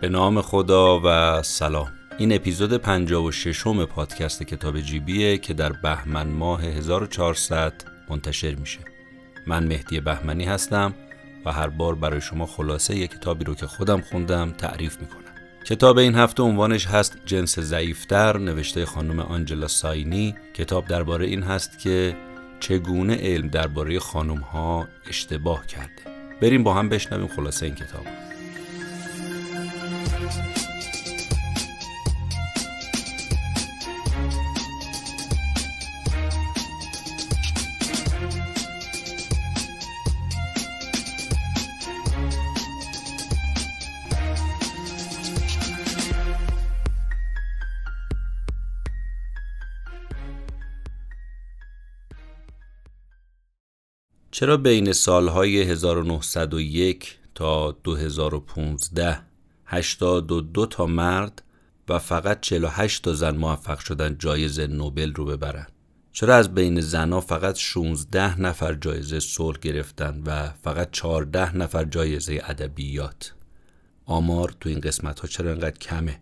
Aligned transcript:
به 0.00 0.08
نام 0.08 0.42
خدا 0.42 1.00
و 1.04 1.42
سلام. 1.42 1.92
این 2.18 2.32
اپیزود 2.32 2.76
56 2.76 3.66
م 3.66 3.84
پادکست 3.84 4.42
کتاب 4.42 4.80
جیبیه 4.80 5.38
که 5.38 5.54
در 5.54 5.72
بهمن 5.72 6.26
ماه 6.28 6.62
1400 6.62 7.72
منتشر 8.08 8.54
میشه. 8.54 8.78
من 9.46 9.66
مهدی 9.66 10.00
بهمنی 10.00 10.44
هستم 10.44 10.94
و 11.44 11.52
هر 11.52 11.68
بار 11.68 11.94
برای 11.94 12.20
شما 12.20 12.46
خلاصه 12.46 12.96
یک 12.96 13.10
کتابی 13.10 13.44
رو 13.44 13.54
که 13.54 13.66
خودم 13.66 14.00
خوندم 14.00 14.50
تعریف 14.50 15.00
می‌کنم. 15.00 15.22
کتاب 15.64 15.98
این 15.98 16.14
هفته 16.14 16.42
عنوانش 16.42 16.86
هست 16.86 17.18
جنس 17.26 17.58
ضعیفتر 17.58 18.38
نوشته 18.38 18.86
خانم 18.86 19.20
آنجلا 19.20 19.68
ساینی. 19.68 20.34
کتاب 20.54 20.86
درباره 20.86 21.26
این 21.26 21.42
هست 21.42 21.78
که 21.78 22.16
چگونه 22.60 23.16
علم 23.16 23.48
درباره 23.48 23.98
خانم 23.98 24.38
ها 24.38 24.88
اشتباه 25.08 25.66
کرده. 25.66 26.02
بریم 26.42 26.62
با 26.62 26.74
هم 26.74 26.88
بشنویم 26.88 27.28
خلاصه 27.28 27.66
این 27.66 27.74
کتاب. 27.74 28.27
چرا 54.38 54.56
بین 54.56 54.92
سالهای 54.92 55.62
1901 55.62 57.18
تا 57.34 57.72
2015 57.84 59.20
82 59.66 60.66
تا 60.66 60.86
مرد 60.86 61.42
و 61.88 61.98
فقط 61.98 62.40
48 62.40 63.02
تا 63.02 63.14
زن 63.14 63.36
موفق 63.36 63.78
شدن 63.78 64.16
جایزه 64.18 64.66
نوبل 64.66 65.14
رو 65.14 65.24
ببرن؟ 65.24 65.66
چرا 66.12 66.34
از 66.34 66.54
بین 66.54 66.80
زنها 66.80 67.20
فقط 67.20 67.56
16 67.56 68.40
نفر 68.40 68.74
جایزه 68.74 69.20
صلح 69.20 69.58
گرفتن 69.58 70.22
و 70.26 70.48
فقط 70.62 70.90
14 70.90 71.56
نفر 71.56 71.84
جایزه 71.84 72.40
ادبیات؟ 72.44 73.34
آمار 74.04 74.54
تو 74.60 74.68
این 74.68 74.80
قسمت 74.80 75.20
ها 75.20 75.28
چرا 75.28 75.50
انقدر 75.50 75.78
کمه؟ 75.78 76.20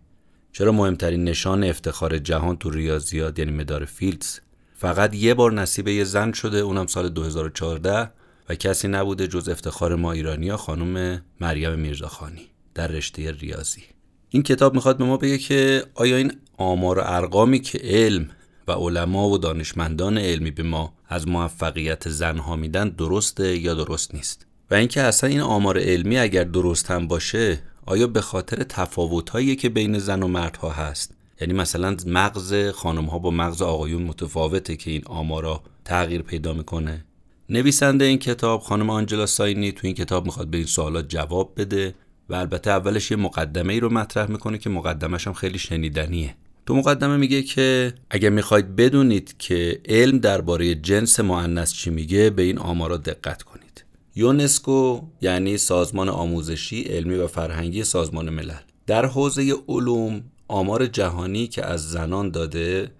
چرا 0.51 0.71
مهمترین 0.71 1.23
نشان 1.23 1.63
افتخار 1.63 2.17
جهان 2.17 2.57
تو 2.57 2.69
ریاضیات 2.69 3.39
یعنی 3.39 3.51
مدار 3.51 3.85
فیلدز 3.85 4.39
فقط 4.79 5.15
یه 5.15 5.33
بار 5.33 5.53
نصیب 5.53 5.87
یه 5.87 6.03
زن 6.03 6.31
شده 6.31 6.57
اونم 6.57 6.87
سال 6.87 7.09
2014 7.09 8.11
و 8.49 8.55
کسی 8.55 8.87
نبوده 8.87 9.27
جز 9.27 9.49
افتخار 9.49 9.95
ما 9.95 10.11
ایرانیا 10.11 10.57
خانم 10.57 11.21
مریم 11.41 11.79
میرزاخانی 11.79 12.41
در 12.75 12.87
رشته 12.87 13.31
ریاضی. 13.31 13.83
این 14.29 14.43
کتاب 14.43 14.73
می‌خواد 14.73 14.97
به 14.97 15.05
ما 15.05 15.17
بگه 15.17 15.37
که 15.37 15.83
آیا 15.95 16.17
این 16.17 16.33
آمار 16.57 16.99
و 16.99 17.01
ارقامی 17.05 17.59
که 17.59 17.79
علم 17.83 18.29
و 18.67 18.71
علما 18.71 19.29
و 19.29 19.37
دانشمندان 19.37 20.17
علمی 20.17 20.51
به 20.51 20.63
ما 20.63 20.93
از 21.09 21.27
موفقیت 21.27 22.09
زنها 22.09 22.55
میدن 22.55 22.89
درسته 22.89 23.57
یا 23.57 23.73
درست 23.73 24.15
نیست؟ 24.15 24.45
و 24.71 24.75
اینکه 24.75 25.01
اصلا 25.01 25.29
این 25.29 25.41
آمار 25.41 25.79
علمی 25.79 26.17
اگر 26.17 26.43
درست 26.43 26.91
هم 26.91 27.07
باشه 27.07 27.59
آیا 27.85 28.07
به 28.07 28.21
خاطر 28.21 28.63
تفاوتهایی 28.63 29.55
که 29.55 29.69
بین 29.69 29.99
زن 29.99 30.23
و 30.23 30.27
مردها 30.27 30.69
هست 30.69 31.16
یعنی 31.41 31.53
مثلا 31.53 31.97
مغز 32.05 32.69
خانم 32.69 33.05
ها 33.05 33.19
با 33.19 33.31
مغز 33.31 33.61
آقایون 33.61 34.03
متفاوته 34.03 34.75
که 34.75 34.91
این 34.91 35.01
آمارا 35.05 35.63
تغییر 35.85 36.21
پیدا 36.21 36.53
می‌کنه. 36.53 37.05
نویسنده 37.49 38.05
این 38.05 38.17
کتاب 38.17 38.61
خانم 38.61 38.89
آنجلا 38.89 39.25
ساینی 39.25 39.71
تو 39.71 39.87
این 39.87 39.95
کتاب 39.95 40.25
می‌خواد 40.25 40.47
به 40.47 40.57
این 40.57 40.65
سوالات 40.65 41.09
جواب 41.09 41.53
بده 41.57 41.95
و 42.29 42.35
البته 42.35 42.69
اولش 42.69 43.11
یه 43.11 43.17
مقدمه 43.17 43.73
ای 43.73 43.79
رو 43.79 43.89
مطرح 43.89 44.31
می‌کنه 44.31 44.57
که 44.57 44.69
مقدمش 44.69 45.27
هم 45.27 45.33
خیلی 45.33 45.59
شنیدنیه. 45.59 46.35
تو 46.65 46.75
مقدمه 46.75 47.17
میگه 47.17 47.43
که 47.43 47.93
اگر 48.09 48.29
می‌خواید 48.29 48.75
بدونید 48.75 49.35
که 49.37 49.81
علم 49.85 50.17
درباره 50.17 50.75
جنس 50.75 51.19
معنس 51.19 51.73
چی 51.73 51.89
میگه 51.89 52.29
به 52.29 52.41
این 52.41 52.57
آمارا 52.57 52.97
دقت 52.97 53.43
کنید. 53.43 53.83
یونسکو 54.15 55.01
یعنی 55.21 55.57
سازمان 55.57 56.09
آموزشی 56.09 56.81
علمی 56.81 57.15
و 57.15 57.27
فرهنگی 57.27 57.83
سازمان 57.83 58.29
ملل. 58.29 58.53
در 58.87 59.05
حوزه 59.05 59.53
علوم 59.67 60.21
آمار 60.47 60.85
جهانی 60.85 61.47
که 61.47 61.65
از 61.65 61.89
زنان 61.89 62.31
داده 62.31 62.91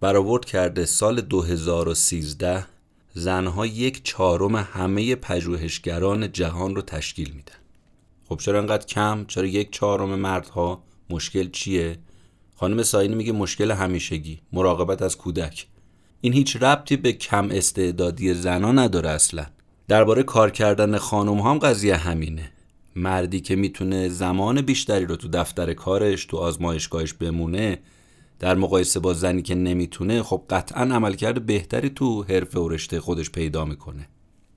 برآورد 0.00 0.44
کرده 0.44 0.84
سال 0.84 1.20
2013 1.20 2.66
زنها 3.14 3.66
یک 3.66 4.04
چهارم 4.04 4.56
همه 4.56 5.14
پژوهشگران 5.14 6.32
جهان 6.32 6.76
رو 6.76 6.82
تشکیل 6.82 7.32
میدن. 7.34 7.54
خب 8.28 8.36
چرا 8.36 8.58
انقدر 8.58 8.86
کم؟ 8.86 9.24
چرا 9.28 9.46
یک 9.46 9.72
چهارم 9.72 10.14
مردها؟ 10.14 10.82
مشکل 11.10 11.50
چیه؟ 11.50 11.98
خانم 12.56 12.82
ساینی 12.82 13.14
میگه 13.14 13.32
مشکل 13.32 13.70
همیشگی 13.70 14.40
مراقبت 14.52 15.02
از 15.02 15.18
کودک. 15.18 15.66
این 16.20 16.32
هیچ 16.32 16.56
ربطی 16.56 16.96
به 16.96 17.12
کم 17.12 17.48
استعدادی 17.50 18.34
زنا 18.34 18.72
نداره 18.72 19.10
اصلا. 19.10 19.46
درباره 19.88 20.22
کار 20.22 20.50
کردن 20.50 20.98
خانم 20.98 21.38
هم 21.38 21.58
قضیه 21.58 21.96
همینه. 21.96 22.52
مردی 22.96 23.40
که 23.40 23.56
می‌تونه 23.56 24.08
زمان 24.08 24.60
بیشتری 24.60 25.06
رو 25.06 25.16
تو 25.16 25.28
دفتر 25.28 25.74
کارش 25.74 26.24
تو 26.24 26.36
آزمایشگاهش 26.36 27.12
بمونه 27.12 27.78
در 28.38 28.54
مقایسه 28.54 29.00
با 29.00 29.14
زنی 29.14 29.42
که 29.42 29.54
نمی‌تونه 29.54 30.22
خب 30.22 30.42
قطعا 30.50 30.82
عملکرد 30.82 31.46
بهتری 31.46 31.90
تو 31.90 32.22
حرفه 32.22 32.60
و 32.60 32.68
رشته 32.68 33.00
خودش 33.00 33.30
پیدا 33.30 33.64
می‌کنه. 33.64 34.08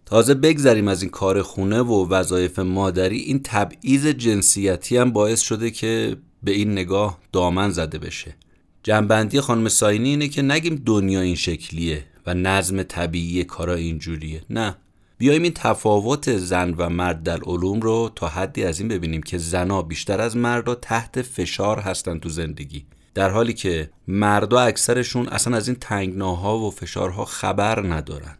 تازه 0.05 0.33
بگذریم 0.33 0.87
از 0.87 1.01
این 1.01 1.11
کار 1.11 1.41
خونه 1.41 1.79
و 1.81 2.07
وظایف 2.09 2.59
مادری 2.59 3.17
این 3.17 3.39
تبعیض 3.43 4.07
جنسیتی 4.07 4.97
هم 4.97 5.11
باعث 5.11 5.41
شده 5.41 5.71
که 5.71 6.17
به 6.43 6.51
این 6.51 6.71
نگاه 6.71 7.19
دامن 7.31 7.69
زده 7.69 7.99
بشه. 7.99 8.35
جنبندی 8.83 9.41
خانم 9.41 9.67
ساینی 9.67 10.09
اینه 10.09 10.27
که 10.27 10.41
نگیم 10.41 10.75
دنیا 10.85 11.21
این 11.21 11.35
شکلیه 11.35 12.05
و 12.25 12.33
نظم 12.33 12.83
طبیعی 12.83 13.43
کارا 13.43 13.73
اینجوریه. 13.73 14.41
نه. 14.49 14.77
بیایم 15.17 15.43
این 15.43 15.51
تفاوت 15.55 16.37
زن 16.37 16.73
و 16.77 16.89
مرد 16.89 17.23
در 17.23 17.39
علوم 17.41 17.79
رو 17.79 18.11
تا 18.15 18.27
حدی 18.27 18.63
از 18.63 18.79
این 18.79 18.87
ببینیم 18.87 19.23
که 19.23 19.37
زنها 19.37 19.81
بیشتر 19.81 20.21
از 20.21 20.37
مردا 20.37 20.75
تحت 20.75 21.21
فشار 21.21 21.79
هستن 21.79 22.19
تو 22.19 22.29
زندگی. 22.29 22.85
در 23.13 23.29
حالی 23.29 23.53
که 23.53 23.89
مردا 24.07 24.59
اکثرشون 24.59 25.27
اصلا 25.27 25.57
از 25.57 25.67
این 25.67 25.77
تنگناها 25.81 26.59
و 26.59 26.71
فشارها 26.71 27.25
خبر 27.25 27.87
ندارن. 27.87 28.37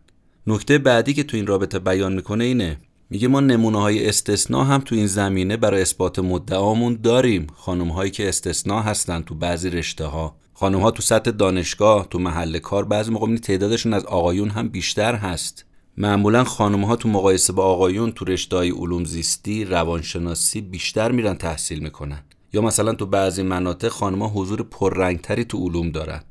نکته 0.47 0.77
بعدی 0.77 1.13
که 1.13 1.23
تو 1.23 1.37
این 1.37 1.47
رابطه 1.47 1.79
بیان 1.79 2.13
می‌کنه 2.13 2.43
اینه 2.43 2.77
میگه 3.09 3.27
ما 3.27 3.39
نمونه 3.39 3.81
های 3.81 4.09
استثناء 4.09 4.63
هم 4.63 4.81
تو 4.81 4.95
این 4.95 5.07
زمینه 5.07 5.57
برای 5.57 5.81
اثبات 5.81 6.19
مدعامون 6.19 6.99
داریم. 7.03 7.47
خانم 7.55 7.87
هایی 7.87 8.11
که 8.11 8.29
استثناء 8.29 8.81
هستن 8.81 9.21
تو 9.21 9.35
بعضی 9.35 9.69
رشته 9.69 10.05
ها 10.05 10.35
خانم 10.53 10.79
ها 10.79 10.91
تو 10.91 11.01
سطح 11.01 11.31
دانشگاه 11.31 12.07
تو 12.09 12.19
محل 12.19 12.59
کار 12.59 12.85
بعضی 12.85 13.11
موقع 13.11 13.35
تعدادشون 13.35 13.93
از 13.93 14.05
آقایون 14.05 14.49
هم 14.49 14.69
بیشتر 14.69 15.15
هست. 15.15 15.65
معمولا 15.97 16.43
خانم 16.43 16.85
ها 16.85 16.95
تو 16.95 17.09
مقایسه 17.09 17.53
با 17.53 17.63
آقایون 17.63 18.11
تو 18.11 18.25
رشته 18.25 18.55
های 18.55 18.69
علوم 18.69 19.05
زیستی 19.05 19.65
روانشناسی 19.65 20.61
بیشتر 20.61 21.11
میرن 21.11 21.35
تحصیل 21.35 21.79
می‌کنن. 21.79 22.23
یا 22.53 22.61
مثلا 22.61 22.93
تو 22.93 23.05
بعضی 23.05 23.43
مناطق 23.43 23.87
خانمها 23.87 24.27
حضور 24.27 24.63
پررنگتری 24.63 25.45
تو 25.45 25.57
علوم 25.57 25.91
دارن. 25.91 26.23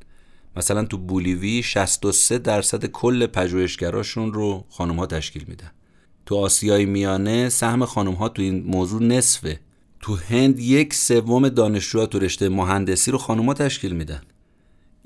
مثلا 0.55 0.85
تو 0.85 0.97
بولیوی 0.97 1.63
63 1.63 2.37
درصد 2.37 2.85
کل 2.85 3.27
پژوهشگراشون 3.27 4.33
رو 4.33 4.65
خانم 4.69 4.95
ها 4.95 5.05
تشکیل 5.05 5.45
میدن. 5.47 5.71
تو 6.25 6.35
آسیای 6.35 6.85
میانه 6.85 7.49
سهم 7.49 7.85
خانم 7.85 8.13
ها 8.13 8.29
تو 8.29 8.41
این 8.41 8.63
موضوع 8.63 9.03
نصفه. 9.03 9.59
تو 10.01 10.15
هند 10.15 10.59
یک 10.59 10.93
سوم 10.93 11.49
دانشجوها 11.49 12.05
تو 12.05 12.19
رشته 12.19 12.49
مهندسی 12.49 13.11
رو 13.11 13.17
خانم 13.17 13.45
ها 13.45 13.53
تشکیل 13.53 13.93
میدن. 13.93 14.21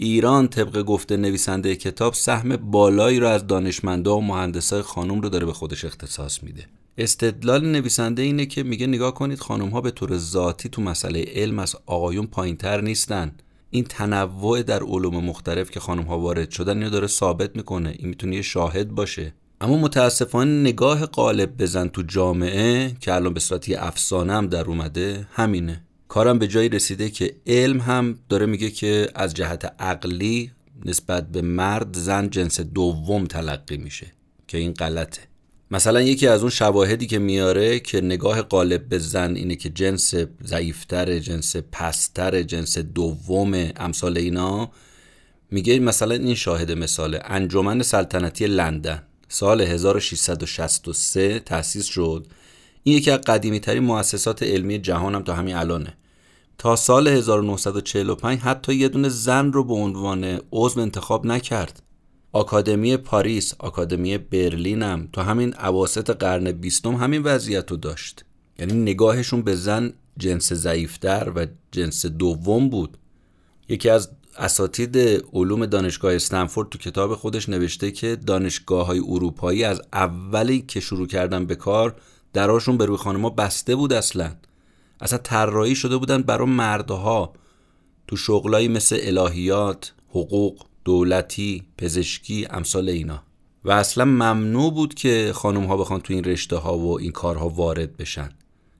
ایران 0.01 0.47
طبق 0.47 0.81
گفته 0.81 1.17
نویسنده 1.17 1.75
کتاب 1.75 2.13
سهم 2.13 2.55
بالایی 2.55 3.19
رو 3.19 3.27
از 3.27 3.47
دانشمندا 3.47 4.17
و 4.17 4.21
مهندسای 4.21 4.81
خانم 4.81 5.21
رو 5.21 5.29
داره 5.29 5.45
به 5.45 5.53
خودش 5.53 5.85
اختصاص 5.85 6.43
میده. 6.43 6.65
استدلال 6.97 7.65
نویسنده 7.65 8.21
اینه 8.21 8.45
که 8.45 8.63
میگه 8.63 8.87
نگاه 8.87 9.13
کنید 9.13 9.39
خانم 9.39 9.69
ها 9.69 9.81
به 9.81 9.91
طور 9.91 10.17
ذاتی 10.17 10.69
تو 10.69 10.81
مسئله 10.81 11.25
علم 11.35 11.59
از 11.59 11.75
آقایون 11.85 12.27
پایینتر 12.27 12.81
نیستن. 12.81 13.31
این 13.69 13.83
تنوع 13.83 14.63
در 14.63 14.83
علوم 14.83 15.25
مختلف 15.25 15.71
که 15.71 15.79
خانم 15.79 16.03
ها 16.03 16.19
وارد 16.19 16.49
شدن 16.49 16.77
اینو 16.77 16.89
داره 16.89 17.07
ثابت 17.07 17.55
می‌کنه. 17.55 17.95
این 17.99 18.09
می‌تونه 18.09 18.35
یه 18.35 18.41
شاهد 18.41 18.89
باشه. 18.89 19.33
اما 19.61 19.77
متاسفانه 19.77 20.61
نگاه 20.61 21.05
قالب 21.05 21.57
بزن 21.57 21.87
تو 21.87 22.01
جامعه 22.01 22.95
که 22.99 23.13
الان 23.13 23.33
به 23.33 23.39
صورت 23.39 23.69
افسانه 23.77 24.33
هم 24.33 24.47
در 24.47 24.65
اومده 24.65 25.27
همینه. 25.31 25.83
کارم 26.09 26.39
به 26.39 26.47
جایی 26.47 26.69
رسیده 26.69 27.09
که 27.09 27.35
علم 27.47 27.79
هم 27.79 28.19
داره 28.29 28.45
میگه 28.45 28.69
که 28.69 29.09
از 29.15 29.33
جهت 29.33 29.73
عقلی 29.79 30.51
نسبت 30.85 31.31
به 31.31 31.41
مرد 31.41 31.97
زن 31.97 32.29
جنس 32.29 32.59
دوم 32.59 33.25
تلقی 33.25 33.77
میشه 33.77 34.07
که 34.47 34.57
این 34.57 34.73
غلطه. 34.73 35.21
مثلا 35.71 36.01
یکی 36.01 36.27
از 36.27 36.41
اون 36.41 36.49
شواهدی 36.49 37.07
که 37.07 37.19
میاره 37.19 37.79
که 37.79 38.01
نگاه 38.01 38.41
غالب 38.41 38.89
به 38.89 38.99
زن 38.99 39.35
اینه 39.35 39.55
که 39.55 39.69
جنس 39.69 40.15
ضعیفتر 40.45 41.19
جنس 41.19 41.55
پستر 41.71 42.43
جنس 42.43 42.77
دوم 42.77 43.71
امثال 43.75 44.17
اینا 44.17 44.71
میگه 45.51 45.79
مثلا 45.79 46.15
این 46.15 46.35
شاهد 46.35 46.71
مثال 46.71 47.19
انجمن 47.23 47.81
سلطنتی 47.81 48.47
لندن 48.47 49.03
سال 49.27 49.61
1663 49.61 51.39
تأسیس 51.39 51.85
شد. 51.85 52.27
این 52.83 52.97
یکی 52.97 53.11
از 53.11 53.19
قدیمی 53.19 53.59
ترین 53.59 53.83
مؤسسات 53.83 54.43
علمی 54.43 54.79
جهان 54.79 55.15
هم 55.15 55.23
تا 55.23 55.33
همین 55.33 55.55
الانه. 55.55 55.98
تا 56.59 56.75
سال 56.75 57.07
1945 57.07 58.39
حتی 58.39 58.75
یه 58.75 58.89
دونه 58.89 59.09
زن 59.09 59.51
رو 59.51 59.63
به 59.63 59.73
عنوان 59.73 60.39
عضو 60.51 60.79
انتخاب 60.79 61.25
نکرد. 61.25 61.83
آکادمی 62.31 62.97
پاریس 62.97 63.53
آکادمی 63.59 64.17
برلین 64.17 64.83
هم. 64.83 65.09
تا 65.13 65.23
همین 65.23 65.53
عواست 65.53 66.09
قرن 66.09 66.51
بیستم 66.51 66.95
همین 66.95 67.23
وضعیت 67.23 67.71
رو 67.71 67.77
داشت. 67.77 68.25
یعنی 68.59 68.73
نگاهشون 68.73 69.41
به 69.41 69.55
زن 69.55 69.93
جنس 70.17 70.53
ضعیفتر 70.53 71.31
و 71.35 71.45
جنس 71.71 72.05
دوم 72.05 72.69
بود. 72.69 72.97
یکی 73.69 73.89
از 73.89 74.09
اساتید 74.37 74.97
علوم 75.33 75.65
دانشگاه 75.65 76.15
استنفورد 76.15 76.69
تو 76.69 76.77
کتاب 76.77 77.15
خودش 77.15 77.49
نوشته 77.49 77.91
که 77.91 78.15
دانشگاه 78.15 78.87
های 78.87 78.99
اروپایی 78.99 79.63
از 79.63 79.81
اولی 79.93 80.61
که 80.61 80.79
شروع 80.79 81.07
کردن 81.07 81.45
به 81.45 81.55
کار 81.55 81.95
دراشون 82.33 82.77
به 82.77 82.85
روی 82.85 82.97
خانما 82.97 83.29
بسته 83.29 83.75
بود 83.75 83.93
اصلا. 83.93 84.31
اصلا 85.01 85.19
طراحی 85.19 85.75
شده 85.75 85.97
بودن 85.97 86.21
برای 86.21 86.47
مردها 86.47 87.33
تو 88.07 88.17
شغلایی 88.17 88.67
مثل 88.67 88.97
الهیات 89.01 89.93
حقوق 90.09 90.65
دولتی 90.85 91.63
پزشکی 91.77 92.47
امثال 92.49 92.89
اینا. 92.89 93.23
و 93.65 93.71
اصلا 93.71 94.05
ممنوع 94.05 94.73
بود 94.73 94.93
که 94.93 95.31
خانم 95.35 95.65
ها 95.65 95.77
بخوان 95.77 96.01
تو 96.01 96.13
این 96.13 96.23
رشته 96.23 96.55
ها 96.55 96.77
و 96.77 96.99
این 96.99 97.11
کارها 97.11 97.49
وارد 97.49 97.97
بشن. 97.97 98.29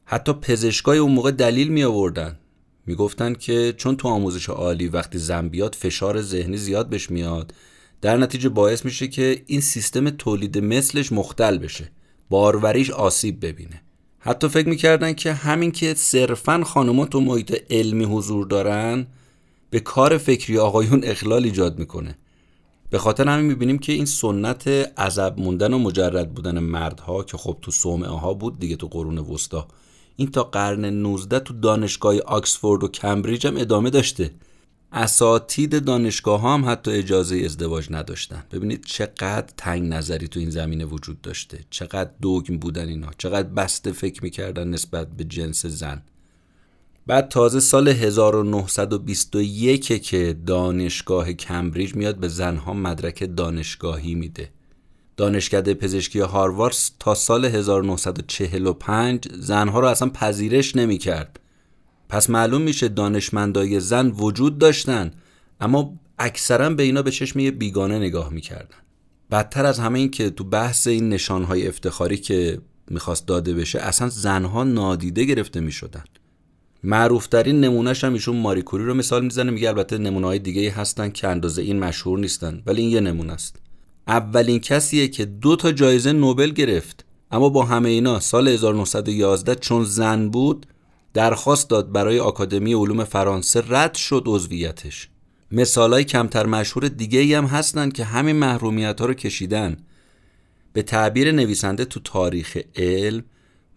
حتی 0.06 0.33
پزشکای 0.33 0.98
اون 0.98 1.12
موقع 1.12 1.31
دلیل 1.31 1.68
می 1.68 1.83
آوردن 1.83 2.39
می‌گفتن 2.86 3.33
که 3.33 3.74
چون 3.77 3.95
تو 3.95 4.07
آموزش 4.07 4.50
عالی 4.50 4.88
وقتی 4.88 5.18
زن 5.18 5.48
بیاد 5.50 5.75
فشار 5.75 6.22
ذهنی 6.22 6.57
زیاد 6.57 6.89
بهش 6.89 7.12
میاد. 7.12 7.54
در 8.01 8.18
نتیجه 8.18 8.50
باعث 8.50 8.86
میشه 8.86 9.07
که 9.07 9.44
این 9.45 9.62
سیستم 9.62 10.10
تولید 10.10 10.57
مثلش 10.57 11.12
مختل 11.12 11.57
بشه. 11.57 11.92
باروریش 12.30 12.92
آسیب 12.92 13.45
ببینه. 13.45 13.81
حتی 14.19 14.48
فکر 14.48 14.69
می‌کردن 14.69 15.13
که 15.13 15.33
همین 15.33 15.71
که 15.71 15.94
صرفا 15.94 16.63
خانوما 16.66 17.06
تو 17.06 17.19
محیط 17.19 17.63
علمی 17.69 18.04
حضور 18.06 18.48
دارن 18.48 19.07
به 19.69 19.80
کار 19.80 20.18
فکری 20.18 20.57
آقایون 20.57 21.04
اخلال 21.04 21.44
ایجاد 21.44 21.80
می‌کنه. 21.80 22.18
به 22.89 22.98
خاطر 22.98 23.27
همین 23.27 23.45
می‌بینیم 23.45 23.77
که 23.77 23.92
این 23.92 24.06
سنت 24.06 24.68
عذب 25.00 25.39
موندن 25.39 25.74
و 25.74 25.77
مجرد 25.77 26.33
بودن 26.33 26.60
مردها 26.60 27.24
که 27.24 27.38
خب 27.38 27.57
تو 27.62 27.71
صومعه 27.71 28.10
ها 28.10 28.33
بود 28.33 28.60
دیگه 28.60 28.75
تو 28.75 28.88
قرون 28.88 29.18
وسطا 29.18 29.68
این 30.16 30.31
تا 30.31 30.44
قرن 30.44 30.86
19 30.86 31.39
تو 31.39 31.54
دانشگاه 31.54 32.19
آکسفورد 32.19 32.83
و 32.83 32.88
کمبریج 32.88 33.48
هم 33.48 33.57
ادامه 33.57 33.89
داشته. 33.89 34.31
اساتید 34.91 35.86
دانشگاه 35.86 36.39
ها 36.39 36.53
هم 36.53 36.69
حتی 36.69 36.91
اجازه 36.91 37.38
ازدواج 37.38 37.88
نداشتن. 37.91 38.44
ببینید 38.51 38.86
چقدر 38.86 39.47
تنگ 39.57 39.94
نظری 39.94 40.27
تو 40.27 40.39
این 40.39 40.50
زمینه 40.50 40.86
وجود 40.86 41.21
داشته. 41.21 41.59
چقدر 41.69 42.09
دوگم 42.21 42.57
بودن 42.57 42.88
اینا. 42.88 43.09
چقدر 43.18 43.47
بسته 43.47 43.91
فکر 43.91 44.24
می‌کردن 44.24 44.68
نسبت 44.68 45.07
به 45.07 45.24
جنس 45.24 45.65
زن. 45.65 46.01
بعد 47.07 47.30
تازه 47.30 47.59
سال 47.59 47.88
1921 47.88 50.03
که 50.03 50.38
دانشگاه 50.45 51.33
کمبریج 51.33 51.95
میاد 51.95 52.15
به 52.15 52.27
زنها 52.27 52.74
مدرک 52.74 53.36
دانشگاهی 53.36 54.15
میده. 54.15 54.50
دانشکده 55.18 55.74
پزشکی 55.74 56.19
هاروارد 56.19 56.75
تا 57.00 57.15
سال 57.15 57.45
1945 57.45 59.27
زنها 59.33 59.80
رو 59.80 59.88
اصلا 59.88 60.09
پذیرش 60.09 60.75
نمی‌کرد. 60.75 61.39
پس 62.09 62.29
معلوم 62.29 62.61
میشه 62.61 62.88
دانشمندای 62.88 63.79
زن 63.79 64.07
وجود 64.07 64.57
داشتن 64.57 65.11
اما 65.61 65.94
اکثرا 66.19 66.69
به 66.69 66.83
اینا 66.83 67.01
به 67.01 67.11
چشم 67.11 67.39
یه 67.39 67.51
بیگانه 67.51 68.00
نگاه 68.00 68.29
می‌کردن. 68.29 68.77
بدتر 69.31 69.65
از 69.65 69.79
همه 69.79 70.00
این 70.00 70.11
که 70.11 70.29
تو 70.29 70.44
بحث 70.44 70.88
این 70.88 71.09
نشانهای 71.09 71.67
افتخاری 71.67 72.17
که 72.17 72.61
می‌خواست 72.88 73.27
داده 73.27 73.53
بشه 73.53 73.79
اصلا 73.79 74.09
زنها 74.09 74.63
نادیده 74.63 75.25
گرفته 75.25 75.59
می‌شدن. 75.59 76.03
معروفترین 76.83 77.61
نمونهش 77.61 78.03
هم 78.03 78.13
ایشون 78.13 78.38
ماریکوری 78.38 78.85
رو 78.85 78.94
مثال 78.94 79.23
می‌زنه 79.23 79.51
میگه 79.51 79.69
البته 79.69 79.97
نمونه 79.97 80.27
های 80.27 80.39
دیگه 80.39 80.71
هستن 80.71 81.09
که 81.09 81.27
اندازه 81.27 81.62
این 81.62 81.79
مشهور 81.79 82.19
نیستن 82.19 82.62
ولی 82.65 82.81
این 82.81 82.91
یه 82.91 83.00
نمونه 83.00 83.33
است. 83.33 83.55
اولین 84.07 84.59
کسیه 84.59 85.07
که 85.07 85.25
دو 85.25 85.55
تا 85.55 85.71
جایزه 85.71 86.12
نوبل 86.12 86.50
گرفت 86.50 87.05
اما 87.31 87.50
با 87.50 87.65
همه 87.65 87.89
اینا 87.89 88.19
سال 88.19 88.47
1911 88.47 89.55
چون 89.55 89.83
زن 89.83 90.29
بود 90.29 90.65
درخواست 91.13 91.69
داد 91.69 91.91
برای 91.91 92.19
آکادمی 92.19 92.73
علوم 92.73 93.03
فرانسه 93.03 93.63
رد 93.67 93.94
شد 93.94 94.23
عضویتش. 94.25 95.09
مثالای 95.51 96.03
کمتر 96.03 96.45
مشهور 96.45 96.88
دیگه 96.88 97.19
ای 97.19 97.33
هم 97.33 97.45
هستن 97.45 97.89
که 97.89 98.03
همین 98.03 98.35
محرومیت 98.35 99.00
ها 99.01 99.06
رو 99.06 99.13
کشیدن. 99.13 99.77
به 100.73 100.81
تعبیر 100.81 101.31
نویسنده 101.31 101.85
تو 101.85 102.00
تاریخ 102.00 102.57
علم 102.75 103.23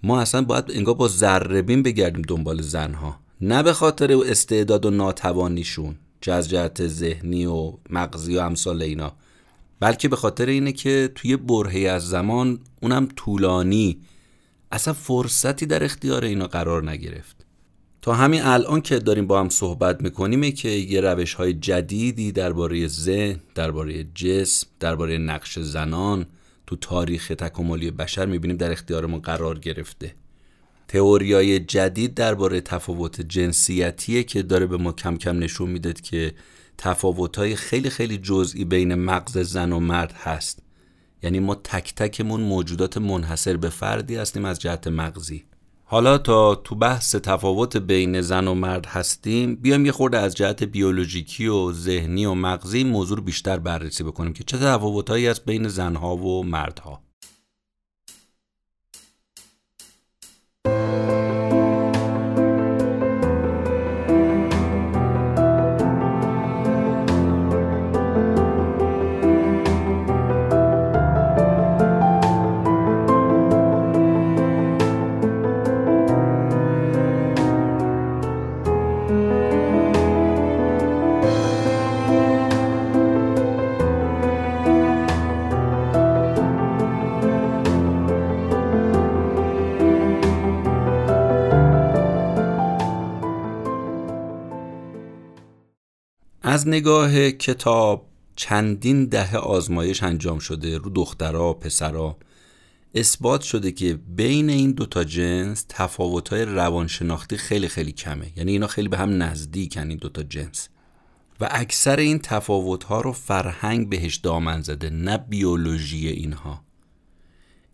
ما 0.03 0.21
اصلا 0.21 0.43
باید 0.43 0.65
انگار 0.71 0.95
با 0.95 1.09
ذربین 1.09 1.83
بگردیم 1.83 2.23
دنبال 2.23 2.63
زنها. 2.63 3.21
نه 3.41 3.63
به 3.63 3.73
خاطر 3.73 4.13
استعداد 4.13 4.87
و 4.87 4.91
ناتوانیشون 4.91 5.97
جزجهت 6.21 6.87
ذهنی 6.87 7.47
و 7.47 7.73
مغزی 7.91 8.37
و 8.37 8.41
امثال 8.41 8.83
اینا 8.83 9.13
بلکه 9.81 10.09
به 10.09 10.17
خاطر 10.17 10.47
اینه 10.47 10.73
که 10.73 11.13
توی 11.15 11.37
برهه 11.37 11.89
از 11.91 12.09
زمان 12.09 12.59
اونم 12.83 13.09
طولانی 13.17 14.01
اصلا 14.73 14.95
فرصتی 14.95 15.67
در 15.67 15.85
اختیار 15.85 16.25
اینا 16.25 16.47
قرار 16.47 16.91
نگرفت. 16.91 17.37
تا 18.03 18.15
همین 18.15 18.43
الان 18.43 18.81
که 18.81 18.99
داریم 18.99 19.27
با 19.27 19.41
هم 19.41 19.49
صحبت 19.49 20.01
می‌کنیم 20.01 20.51
که 20.51 20.69
یه 20.69 21.01
روش 21.01 21.35
های 21.35 21.53
جدیدی 21.53 22.33
درباره 22.33 22.87
ذهن، 22.87 23.41
درباره 23.55 24.05
جسم، 24.15 24.67
درباره 24.81 25.19
نقش 25.19 25.59
زنان 25.59 26.27
تو 26.67 26.77
تاریخ 26.77 27.29
تکاملی 27.39 27.91
بشر 27.91 28.27
می‌بینیم 28.27 28.57
در 28.57 28.73
اختیارمون 28.73 29.21
قرار 29.21 29.59
گرفته. 29.59 30.15
تئوریای 30.89 31.61
جدید 31.61 32.15
درباره 32.15 32.61
تفاوت 32.61 33.21
جنسیتیه 33.21 34.23
که 34.23 34.43
داره 34.43 34.67
به 34.67 34.77
ما 34.77 34.93
کم 34.93 35.17
کم 35.17 35.39
نشون 35.39 35.71
میده 35.71 35.93
که 35.93 36.35
تفاوتهای 36.79 37.57
خیلی 37.57 37.91
خیلی 37.91 38.19
جزئی 38.19 38.65
بین 38.65 38.95
مغز 38.95 39.39
زن 39.39 39.73
و 39.73 39.81
مرد 39.81 40.13
هست. 40.13 40.62
یعنی 41.23 41.41
ما 41.41 41.55
تک 41.55 41.95
تکمون 41.95 42.41
موجودات 42.41 42.99
منحصر 42.99 43.57
به 43.57 43.69
فردی 43.69 44.17
هستیم 44.17 44.45
از 44.45 44.59
جهت 44.59 44.87
مغزی. 44.87 45.45
حالا 45.85 46.19
تا 46.19 46.55
تو 46.55 46.75
بحث 46.75 47.17
تفاوت 47.17 47.77
بین 47.77 48.21
زن 48.21 48.49
و 48.49 48.55
مرد 48.55 48.87
هستیم 48.87 49.57
بیام 49.57 49.87
یه 49.87 49.93
خورده 49.93 50.19
از 50.19 50.35
جهت 50.35 50.63
بیولوژیکی 50.63 51.47
و 51.47 51.73
ذهنی 51.73 52.27
و 52.27 52.35
مغزی 52.35 52.85
موضوع 52.85 53.21
بیشتر 53.21 53.59
بررسی 53.59 54.05
بکنیم 54.05 54.33
که 54.33 54.45
چه 54.45 54.59
تفاوتهایی 54.59 55.27
هست 55.27 55.45
بین 55.45 55.69
زنها 55.69 56.17
و 56.17 56.45
مردها. 56.45 57.03
از 96.63 96.69
نگاه 96.69 97.31
کتاب 97.31 98.07
چندین 98.37 99.05
دهه 99.05 99.37
آزمایش 99.37 100.03
انجام 100.03 100.39
شده 100.39 100.79
رو 100.79 100.91
دخترها 100.91 101.53
پسرها 101.53 102.17
اثبات 102.95 103.43
شده 103.43 103.73
که 103.73 103.99
بین 104.17 104.51
این 104.51 104.73
دوتا 104.73 105.05
جنس 105.05 105.65
تفاوت‌های 105.69 106.45
روانشناختی 106.45 107.37
خیلی 107.37 107.69
خیلی 107.69 107.93
کمه. 107.93 108.33
یعنی 108.37 108.53
اینا 108.53 108.67
خیلی 108.67 108.89
به 108.89 108.99
هم 108.99 109.23
نزدیکن 109.23 109.89
این 109.89 109.99
دوتا 109.99 110.23
جنس. 110.23 110.69
و 111.41 111.49
اکثر 111.51 111.97
این 111.97 112.19
تفاوت‌ها 112.19 113.01
رو 113.01 113.13
فرهنگ 113.13 113.89
بهش 113.89 114.17
دامن 114.17 114.63
زده 114.63 114.91
نه 114.91 115.19
بیولوژی 115.19 116.09
اینها. 116.09 116.65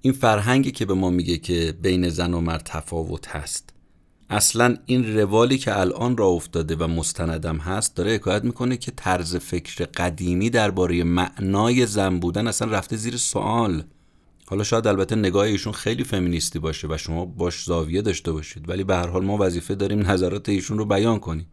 این 0.00 0.12
فرهنگی 0.12 0.70
که 0.70 0.86
به 0.86 0.94
ما 0.94 1.10
میگه 1.10 1.38
که 1.38 1.78
بین 1.82 2.08
زن 2.08 2.34
و 2.34 2.40
مرد 2.40 2.62
تفاوت 2.64 3.28
هست. 3.28 3.74
اصلا 4.30 4.76
این 4.86 5.16
روالی 5.16 5.58
که 5.58 5.80
الان 5.80 6.16
را 6.16 6.26
افتاده 6.26 6.76
و 6.76 6.86
مستندم 6.86 7.56
هست 7.56 7.96
داره 7.96 8.14
حکایت 8.14 8.44
می‌کنه 8.44 8.76
که 8.76 8.92
طرز 8.96 9.36
فکر 9.36 9.84
قدیمی 9.84 10.50
درباره 10.50 11.04
معنای 11.04 11.86
زن 11.86 12.18
بودن 12.18 12.46
اصلا 12.46 12.70
رفته 12.70 12.96
زیر 12.96 13.16
سوال. 13.16 13.82
حالا 14.46 14.64
شاید 14.64 14.86
البته 14.86 15.16
نگاه 15.16 15.44
ایشون 15.44 15.72
خیلی 15.72 16.04
فمینیستی 16.04 16.58
باشه 16.58 16.88
و 16.90 16.96
شما 16.96 17.24
باش 17.24 17.64
زاویه 17.64 18.02
داشته 18.02 18.32
باشید 18.32 18.68
ولی 18.68 18.84
به 18.84 18.96
هر 18.96 19.06
حال 19.06 19.24
ما 19.24 19.36
وظیفه 19.40 19.74
داریم 19.74 20.10
نظرات 20.10 20.48
ایشون 20.48 20.78
رو 20.78 20.84
بیان 20.84 21.18
کنیم. 21.18 21.46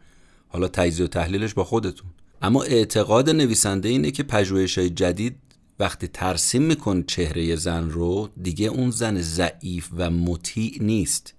حالا 0.48 0.68
تجزیه 0.68 1.06
و 1.06 1.08
تحلیلش 1.08 1.54
با 1.54 1.64
خودتون. 1.64 2.10
اما 2.42 2.64
اعتقاد 2.64 3.30
نویسنده 3.30 3.90
اینه 3.90 4.12
که 4.12 4.24
پژوهش‌های 4.24 4.90
جدید 4.90 5.36
وقتی 5.80 6.08
ترسیم 6.08 6.62
می‌کنه 6.62 7.04
چهره 7.08 7.56
زن 7.56 7.90
رو 7.90 8.30
دیگه 8.42 8.68
اون 8.68 8.92
زن 8.92 9.22
ضعیف 9.22 9.90
و 9.98 10.10
مطیع 10.10 10.78
نیست. 10.82 11.35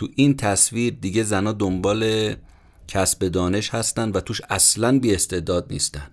تو 0.00 0.08
این 0.16 0.36
تصویر 0.36 0.96
دیگه 1.00 1.22
زنها 1.22 1.52
دنبال 1.52 2.34
کسب 2.88 3.28
دانش 3.28 3.70
هستن 3.74 4.10
و 4.10 4.20
توش 4.20 4.40
اصلا 4.50 4.98
بی 4.98 5.14
استعداد 5.14 5.66
نیستن. 5.70 6.10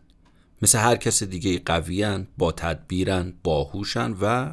مثل 0.61 0.79
هر 0.79 0.95
کس 0.95 1.23
دیگه 1.23 1.61
قویان 1.65 2.27
با 2.37 2.51
تدبیرن 2.51 3.33
باهوشن 3.43 4.15
و 4.21 4.51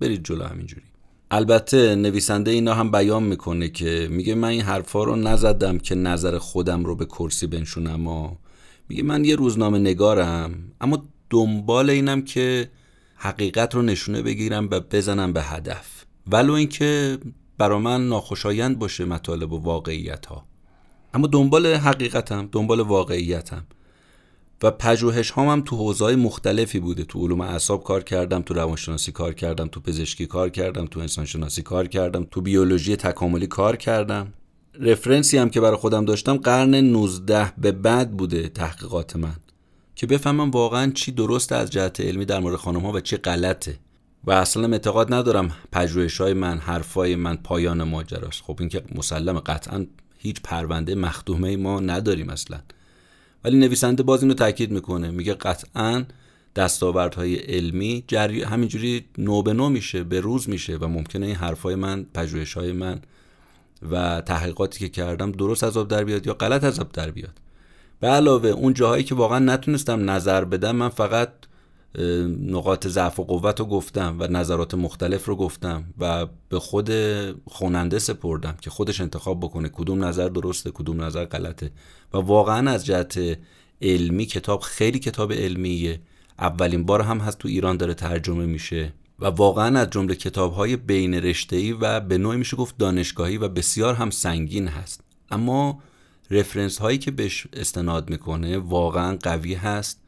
برید 0.00 0.24
جلو 0.24 0.44
همینجوری. 0.44 0.86
البته 1.30 1.94
نویسنده 1.94 2.50
اینا 2.50 2.74
هم 2.74 2.90
بیان 2.90 3.22
می‌کنه 3.22 3.68
که 3.68 4.08
میگه 4.10 4.34
من 4.34 4.48
این 4.48 4.62
حرفا 4.62 5.04
رو 5.04 5.16
نزدم 5.16 5.78
که 5.78 5.94
نظر 5.94 6.38
خودم 6.38 6.84
رو 6.84 6.96
به 6.96 7.06
کرسی 7.06 7.46
بنشونم 7.46 8.36
میگه 8.88 9.02
من 9.02 9.24
یه 9.24 9.36
روزنامه 9.36 9.78
نگارم 9.78 10.54
اما 10.80 11.02
دنبال 11.30 11.90
اینم 11.90 12.22
که 12.22 12.70
حقیقت 13.16 13.74
رو 13.74 13.82
نشونه 13.82 14.22
بگیرم 14.22 14.68
و 14.70 14.80
بزنم 14.80 15.32
به 15.32 15.42
هدف. 15.42 16.04
ولو 16.26 16.52
اینکه 16.52 17.18
برا 17.58 17.78
من 17.78 18.08
ناخوشایند 18.08 18.78
باشه 18.78 19.04
مطالب 19.04 19.52
و 19.52 19.58
واقعیت 19.58 20.26
ها 20.26 20.44
اما 21.14 21.26
دنبال 21.26 21.66
حقیقتم 21.66 22.48
دنبال 22.52 22.80
واقعیتم. 22.80 23.66
و 24.62 24.70
پژوهش 24.70 25.30
هام 25.30 25.48
هم 25.48 25.60
تو 25.60 25.76
حوزه‌های 25.76 26.16
مختلفی 26.16 26.80
بوده. 26.80 27.04
تو 27.04 27.24
علوم 27.24 27.40
اعصاب 27.40 27.84
کار 27.84 28.02
کردم 28.02 28.42
تو 28.42 28.54
روانشناسی 28.54 29.12
کار 29.12 29.34
کردم 29.34 29.66
تو 29.66 29.80
پزشکی 29.80 30.26
کار 30.26 30.50
کردم 30.50 30.86
تو 30.86 31.00
انسانشناسی 31.00 31.62
کار 31.62 31.88
کردم 31.88 32.26
تو 32.30 32.40
بیولوژی 32.40 32.96
تکاملی 32.96 33.46
کار 33.46 33.76
کردم. 33.76 34.32
رفرنسی 34.80 35.38
هم 35.38 35.50
که 35.50 35.60
برای 35.60 35.76
خودم 35.76 36.04
داشتم 36.04 36.36
قرن 36.36 36.74
19 36.74 37.52
به 37.58 37.72
بعد 37.72 38.16
بوده 38.16 38.48
تحقیقات 38.48 39.16
من. 39.16 39.36
که 39.94 40.06
بفهمم 40.06 40.50
واقعا 40.50 40.92
چی 40.94 41.12
درست 41.12 41.52
از 41.52 41.70
جهت 41.70 42.00
علمی 42.00 42.24
در 42.24 42.40
مورد 42.40 42.56
خانم 42.56 42.80
ها 42.80 42.92
و 42.92 43.00
چی 43.00 43.16
غلطه. 43.16 43.78
و 44.26 44.32
اصلا 44.32 44.72
اعتقاد 44.72 45.14
ندارم 45.14 45.50
پژوهش 45.72 46.20
های 46.20 46.32
من 46.32 46.58
حرفای 46.58 47.16
من 47.16 47.36
پایان 47.36 47.82
ماجراست. 47.82 48.42
خب 48.42 48.56
این 48.60 48.68
که 48.68 48.82
مسلم 48.94 49.38
قطعا 49.38 49.86
هیچ 50.18 50.36
پرونده 50.44 50.94
مخدومه 50.94 51.56
ما 51.56 51.80
نداریم 51.80 52.30
اصلا. 52.30 52.60
ولی 53.44 53.56
نویسنده 53.56 54.02
باز 54.02 54.22
اینو 54.22 54.34
تاکید 54.34 54.70
می‌کنه. 54.70 55.10
میگه 55.10 55.34
قطعا 55.34 56.04
دستاوردهای 56.56 57.34
علمی 57.34 58.04
جری 58.08 58.42
همینجوری 58.42 59.04
نو 59.18 59.42
به 59.42 59.52
نو 59.52 59.68
میشه 59.68 60.04
به 60.04 60.20
روز 60.20 60.48
میشه 60.48 60.76
و 60.76 60.86
ممکنه 60.86 61.26
این 61.26 61.34
حرفای 61.34 61.74
من 61.74 62.06
پژوهش 62.14 62.54
های 62.54 62.72
من 62.72 63.00
و 63.90 64.20
تحقیقاتی 64.20 64.78
که 64.78 64.88
کردم 64.88 65.32
درست 65.32 65.64
از 65.64 65.76
آب 65.76 65.88
در 65.88 66.04
بیاد 66.04 66.26
یا 66.26 66.34
غلط 66.34 66.64
از 66.64 66.80
آب 66.80 66.92
در 66.92 67.10
بیاد. 67.10 67.40
به 68.00 68.08
علاوه 68.08 68.48
اون 68.48 68.74
جاهایی 68.74 69.04
که 69.04 69.14
واقعا 69.14 69.38
نتونستم 69.38 70.10
نظر 70.10 70.44
بدم 70.44 70.76
من 70.76 70.88
فقط 70.88 71.32
نقاط 72.40 72.86
ضعف 72.86 73.20
و 73.20 73.24
قوت 73.24 73.60
رو 73.60 73.66
گفتم 73.66 74.16
و 74.18 74.26
نظرات 74.26 74.74
مختلف 74.74 75.24
رو 75.24 75.36
گفتم 75.36 75.84
و 75.98 76.26
به 76.48 76.58
خود 76.58 76.90
خواننده 77.46 77.98
سپردم 77.98 78.56
که 78.60 78.70
خودش 78.70 79.00
انتخاب 79.00 79.40
بکنه 79.40 79.68
کدوم 79.68 80.04
نظر 80.04 80.28
درسته 80.28 80.70
کدوم 80.70 81.02
نظر 81.02 81.24
غلطه. 81.24 81.70
و 82.12 82.18
واقعا 82.18 82.70
از 82.70 82.86
جهت 82.86 83.38
علمی 83.82 84.26
کتاب 84.26 84.60
خیلی 84.60 84.98
کتاب 84.98 85.32
علمیه. 85.32 86.00
اولین 86.38 86.84
بار 86.84 87.02
هم 87.02 87.18
هست 87.18 87.38
تو 87.38 87.48
ایران 87.48 87.76
داره 87.76 87.94
ترجمه 87.94 88.46
میشه 88.46 88.92
و 89.18 89.26
واقعا 89.26 89.78
از 89.78 89.90
جمله 89.90 90.14
کتاب 90.14 90.52
های 90.52 90.76
بین 90.76 91.14
رشته‌ای 91.14 91.72
و 91.72 92.00
به 92.00 92.18
نوعی 92.18 92.38
میشه 92.38 92.56
گفت 92.56 92.78
دانشگاهی 92.78 93.36
و 93.36 93.48
بسیار 93.48 93.94
هم 93.94 94.10
سنگین 94.10 94.68
هست. 94.68 95.00
اما 95.30 95.82
رفرنس 96.30 96.78
هایی 96.78 96.98
که 96.98 97.10
بهش 97.10 97.46
استناد 97.52 98.10
می‌کنه 98.10 98.58
واقعا 98.58 99.16
قوی 99.22 99.54
هست. 99.54 100.03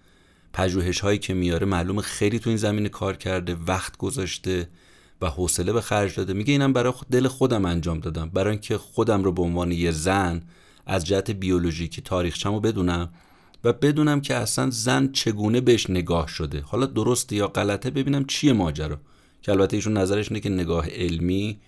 پژوهش 0.56 1.00
هایی 1.00 1.18
که 1.18 1.34
میاره 1.34 1.66
معلومه 1.66 2.02
خیلی 2.02 2.38
تو 2.38 2.50
این 2.50 2.56
زمینه 2.56 2.88
کار 2.88 3.16
کرده 3.16 3.56
وقت 3.66 3.96
گذاشته 3.96 4.68
و 5.22 5.26
حوصله 5.26 5.72
به 5.72 5.80
خرج 5.80 6.14
داده. 6.14 6.32
میگه 6.32 6.52
اینم 6.52 6.72
برای 6.72 6.92
دل 7.10 7.28
خودم 7.28 7.64
انجام 7.64 8.00
دادم. 8.00 8.28
برای 8.28 8.50
اینکه 8.50 8.78
خودم 8.78 9.24
رو 9.24 9.32
به 9.32 9.42
عنوان 9.42 9.72
یه 9.72 9.90
زن 9.90 10.42
از 10.86 11.06
جهت 11.06 11.30
بیولوژیکی 11.30 12.02
تاریخچمو 12.02 12.60
بدونم 12.60 13.08
و 13.64 13.72
بدونم 13.72 14.20
که 14.20 14.34
اصلا 14.34 14.70
زن 14.70 15.12
چگونه 15.12 15.60
بهش 15.60 15.90
نگاه 15.90 16.28
شده. 16.28 16.60
حالا 16.60 16.86
درسته 16.86 17.36
یا 17.36 17.48
غلطه 17.48 17.90
ببینم 17.90 18.24
چیه 18.24 18.52
ماجرا. 18.52 18.98
که 19.42 19.52
البته 19.52 19.76
ایشون 19.76 19.96
نظرش 19.96 20.28
اینه 20.28 20.40
که 20.40 20.48
نگاه 20.48 20.88
علمی 20.88 21.58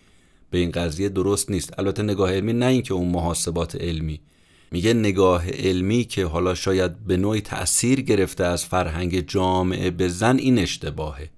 به 0.50 0.59
این 0.59 0.71
قضیه 0.71 1.09
درست 1.09 1.50
نیست. 1.50 1.78
البته 1.78 2.02
نگاه 2.02 2.33
علمی 2.33 2.52
نه 2.52 2.66
اینکه 2.66 2.95
اون 2.95 3.09
محاسبات 3.09 3.76
علمی 3.76 4.21
میگه 4.70 4.94
نگاه 4.94 5.50
علمی 5.50 6.04
که 6.04 6.26
حالا 6.26 6.54
شاید 6.54 7.06
به 7.06 7.16
نوعی 7.16 7.40
تأثیر 7.40 8.00
گرفته 8.00 8.44
از 8.44 8.64
فرهنگ 8.64 9.20
جامعه 9.20 9.90
به 9.90 10.08
زن 10.08 10.37
این 10.37 10.58
اشتباهه. 10.58 11.30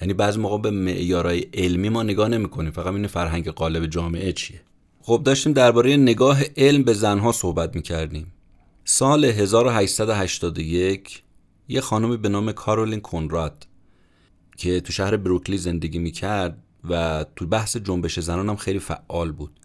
یعنی 0.00 0.14
بعض 0.14 0.38
موقع 0.38 0.58
به 0.58 0.70
معیارهای 0.70 1.40
علمی 1.54 1.88
ما 1.88 2.02
نگاه 2.02 2.28
نمی‌کنیم 2.28 2.70
فقط 2.70 2.94
این 2.94 3.06
فرهنگ 3.06 3.48
قالب 3.48 3.86
جامعه 3.86 4.32
چیه. 4.32 4.60
خب 5.02 5.22
داشتیم 5.24 5.52
درباره 5.52 5.96
نگاه 5.96 6.40
علم 6.56 6.82
به 6.82 6.92
زنها 6.94 7.32
صحبت 7.32 7.76
می‌کردیم. 7.76 8.32
سال 8.84 9.24
1881 9.24 11.22
یه 11.68 11.80
خانمی 11.80 12.16
به 12.16 12.28
نام 12.28 12.52
کارولین 12.52 13.00
کنراد 13.00 13.66
که 14.56 14.80
تو 14.80 14.92
شهر 14.92 15.16
بروکلی 15.16 15.58
زندگی 15.58 15.98
می‌کرد 15.98 16.62
و 16.90 17.24
تو 17.36 17.46
بحث 17.46 17.76
جنبش 17.76 18.20
زنان 18.20 18.48
هم 18.48 18.56
خیلی 18.56 18.78
فعال 18.78 19.32
بود. 19.32 19.59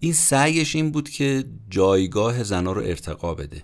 این 0.00 0.12
سعیش 0.12 0.76
این 0.76 0.90
بود 0.90 1.08
که 1.08 1.44
جایگاه 1.70 2.42
زنا 2.42 2.72
رو 2.72 2.82
ارتقا 2.82 3.34
بده. 3.34 3.62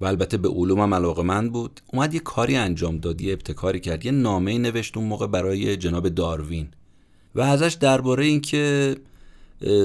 و 0.00 0.04
البته 0.06 0.36
به 0.36 0.48
علوم 0.48 0.80
هم 0.80 0.94
علاقه 0.94 1.22
من 1.22 1.50
بود. 1.50 1.80
اومد 1.92 2.14
یه 2.14 2.20
کاری 2.20 2.56
انجام 2.56 2.98
داد 2.98 3.20
یه 3.20 3.32
ابتکاری 3.32 3.80
کرد 3.80 4.06
یه 4.06 4.12
نامه 4.12 4.58
نوشت 4.58 4.96
اون 4.96 5.06
موقع 5.06 5.26
برای 5.26 5.76
جناب 5.76 6.08
داروین. 6.08 6.68
و 7.34 7.40
ازش 7.40 7.72
درباره 7.80 8.24
اینکه 8.24 8.96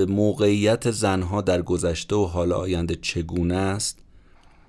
موقعیت 0.08 0.92
زنها 0.92 1.42
در 1.42 1.62
گذشته 1.62 2.16
و 2.16 2.26
حال 2.26 2.52
آینده 2.52 2.96
چگونه 2.96 3.56
است 3.56 4.00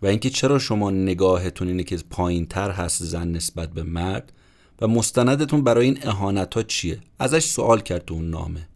و 0.02 0.06
اینکه 0.06 0.30
چرا 0.30 0.58
شما 0.58 0.90
نگاهتون 0.90 1.68
اینه 1.68 1.82
که 1.82 1.98
پایین 2.10 2.46
تر 2.46 2.70
هست 2.70 3.04
زن 3.04 3.28
نسبت 3.28 3.70
به 3.70 3.82
مرد 3.82 4.32
و 4.80 4.88
مستندتون 4.88 5.64
برای 5.64 5.84
این 5.84 5.98
اهانت 6.02 6.54
ها 6.54 6.62
چیه؟ 6.62 7.00
ازش 7.18 7.44
سوال 7.44 7.80
کرد 7.80 8.04
تو 8.04 8.14
اون 8.14 8.30
نامه. 8.30 8.68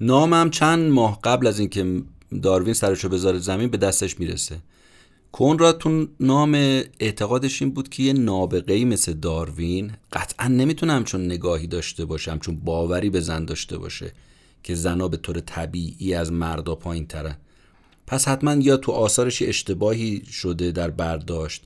نامم 0.00 0.50
چند 0.50 0.90
ماه 0.90 1.20
قبل 1.24 1.46
از 1.46 1.58
اینکه 1.58 2.02
داروین 2.42 2.74
سرشو 2.74 3.08
بذاره 3.08 3.38
زمین 3.38 3.68
به 3.68 3.76
دستش 3.76 4.20
می‌رسه. 4.20 4.58
کنراد 5.32 5.82
نام 6.20 6.54
اعتقادش 7.00 7.62
این 7.62 7.70
بود 7.70 7.88
که 7.88 8.02
یه 8.02 8.12
نابغه‌ای 8.12 8.84
مثل 8.84 9.12
داروین 9.12 9.92
قطعا 10.12 10.48
نمی‌تونه 10.48 10.92
همچون 10.92 11.24
نگاهی 11.24 11.66
داشته 11.66 12.04
باشه 12.04 12.30
همچون 12.30 12.56
باوری 12.56 13.10
به 13.10 13.20
زن 13.20 13.44
داشته 13.44 13.78
باشه 13.78 14.12
که 14.62 14.74
زنا 14.74 15.08
به 15.08 15.16
طور 15.16 15.40
طبیعی 15.40 16.14
از 16.14 16.32
مردا 16.32 16.74
پایین 16.74 17.06
ترن 17.06 17.36
پس 18.06 18.28
حتما 18.28 18.54
یا 18.54 18.76
تو 18.76 18.92
آثارش 18.92 19.42
اشتباهی 19.42 20.22
شده 20.30 20.70
در 20.70 20.90
برداشت 20.90 21.64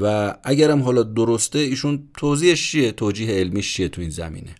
و 0.00 0.34
اگرم 0.44 0.82
حالا 0.82 1.02
درسته 1.02 1.58
ایشون 1.58 2.08
توضیحش 2.16 2.70
چیه؟ 2.70 2.92
توجیه 2.92 3.30
علمیش 3.30 3.74
چیه 3.74 3.88
تو 3.88 4.00
این 4.00 4.10
زمینه؟ 4.10 4.54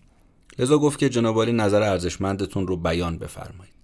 لذا 0.58 0.78
گفت 0.78 0.98
که 0.98 1.08
جناب 1.08 1.42
نظر 1.42 1.82
ارزشمندتون 1.82 2.66
رو 2.66 2.76
بیان 2.76 3.18
بفرمایید. 3.18 3.74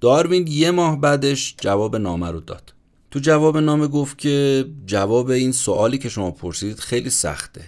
داروین 0.00 0.46
یه 0.46 0.70
ماه 0.70 1.00
بعدش 1.00 1.54
جواب 1.60 1.96
نامه 1.96 2.30
رو 2.30 2.40
داد. 2.40 2.74
تو 3.10 3.20
جواب 3.20 3.58
نامه 3.58 3.88
گفت 3.88 4.18
که 4.18 4.66
جواب 4.86 5.30
این 5.30 5.52
سوالی 5.52 5.98
که 5.98 6.08
شما 6.08 6.30
پرسیدید 6.30 6.80
خیلی 6.80 7.10
سخته 7.10 7.64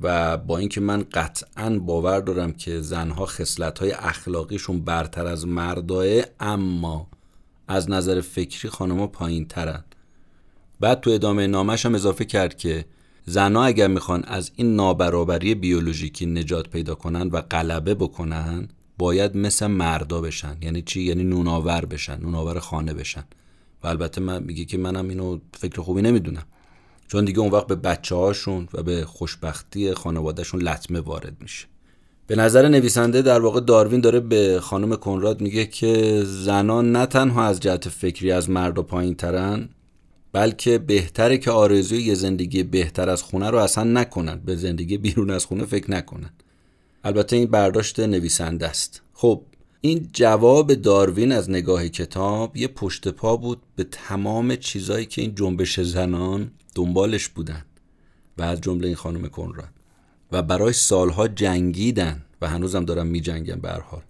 و 0.00 0.36
با 0.36 0.58
اینکه 0.58 0.80
من 0.80 1.04
قطعا 1.12 1.78
باور 1.78 2.20
دارم 2.20 2.52
که 2.52 2.80
زنها 2.80 3.26
خصلت‌های 3.26 3.92
اخلاقیشون 3.92 4.80
برتر 4.80 5.26
از 5.26 5.46
مرداه 5.46 6.06
اما 6.40 7.06
از 7.68 7.90
نظر 7.90 8.20
فکری 8.20 8.68
خانمها 8.68 9.06
پایین 9.06 9.48
ترن 9.48 9.84
بعد 10.80 11.00
تو 11.00 11.10
ادامه 11.10 11.46
نامش 11.46 11.86
هم 11.86 11.94
اضافه 11.94 12.24
کرد 12.24 12.56
که 12.56 12.84
زنها 13.26 13.64
اگر 13.64 13.88
می‌خوان 13.88 14.24
از 14.24 14.50
این 14.56 14.76
نابرابری 14.76 15.54
بیولوژیکی 15.54 16.26
نجات 16.26 16.68
پیدا 16.68 16.94
کنن 16.94 17.28
و 17.28 17.40
غلبه 17.40 17.94
بکنن 17.94 18.68
باید 18.98 19.36
مثل 19.36 19.66
مردا 19.66 20.20
بشن. 20.20 20.56
یعنی 20.62 20.82
چی؟ 20.82 21.02
یعنی 21.02 21.24
نوناور 21.24 21.84
بشن 21.84 22.20
نوناور 22.20 22.58
خانه 22.58 22.94
بشن. 22.94 23.24
و 23.82 23.86
البته 23.86 24.20
من 24.20 24.42
میگه 24.42 24.64
که 24.64 24.78
منم 24.78 25.08
اینو 25.08 25.38
فکر 25.52 25.80
خوبی 25.80 26.02
نمی‌دونم. 26.02 26.44
چون 27.08 27.24
دیگه 27.24 27.38
اون 27.38 27.50
وقت 27.50 27.66
به 27.66 27.74
بچه 27.74 28.14
هاشون 28.14 28.68
و 28.74 28.82
به 28.82 29.04
خوشبختی 29.04 29.94
خانوادهشون 29.94 30.62
لطمه 30.62 31.00
وارد 31.00 31.36
میشه. 31.40 31.66
به 32.26 32.36
نظر 32.36 32.68
نویسنده 32.68 33.22
در 33.22 33.40
واقع 33.40 33.60
داروین 33.60 34.00
داره 34.00 34.20
به 34.20 34.60
خانم 34.60 34.96
کنراد 34.96 35.40
میگه 35.40 35.66
که 35.66 36.22
زنان 36.26 36.92
نه 36.92 37.06
تنها 37.06 37.44
از 37.44 37.60
جهت 37.60 37.88
فکری 37.88 38.32
از 38.32 38.50
مرد 38.50 38.78
و 38.78 38.82
پایین 38.82 39.14
ترن 39.14 39.68
بلکه 40.34 40.78
بهتره 40.78 41.38
که 41.38 41.50
آرزوی 41.50 42.02
یه 42.02 42.14
زندگی 42.14 42.62
بهتر 42.62 43.10
از 43.10 43.22
خونه 43.22 43.50
رو 43.50 43.58
اصلا 43.58 43.84
نکنن. 43.84 44.40
به 44.44 44.56
زندگی 44.56 44.98
بیرون 44.98 45.30
از 45.30 45.44
خونه 45.44 45.64
فکر 45.64 45.90
نکنن. 45.90 46.30
البته 47.04 47.36
این 47.36 47.46
برداشت 47.46 48.00
نویسنده 48.00 48.68
است. 48.68 49.02
خب 49.12 49.42
این 49.80 50.08
جواب 50.12 50.74
داروین 50.74 51.32
از 51.32 51.50
نگاه 51.50 51.88
کتاب 51.88 52.56
یه 52.56 52.68
پشت 52.68 53.08
پا 53.08 53.36
بود 53.36 53.62
به 53.76 53.84
تمام 53.84 54.56
چیزایی 54.56 55.06
که 55.06 55.22
این 55.22 55.34
جنبش 55.34 55.80
زنان 55.80 56.50
دنبالش 56.74 57.28
بودن 57.28 57.64
و 58.38 58.42
از 58.42 58.60
جمله 58.60 58.86
این 58.86 58.96
خانم 58.96 59.28
کنراد. 59.28 59.70
و 60.32 60.42
برای 60.42 60.72
سالها 60.72 61.28
جنگیدن 61.28 62.24
و 62.40 62.48
هنوزم 62.48 62.84
دارن 62.84 63.06
میجنگن 63.06 63.60
به 63.60 63.70
حال. 63.70 64.02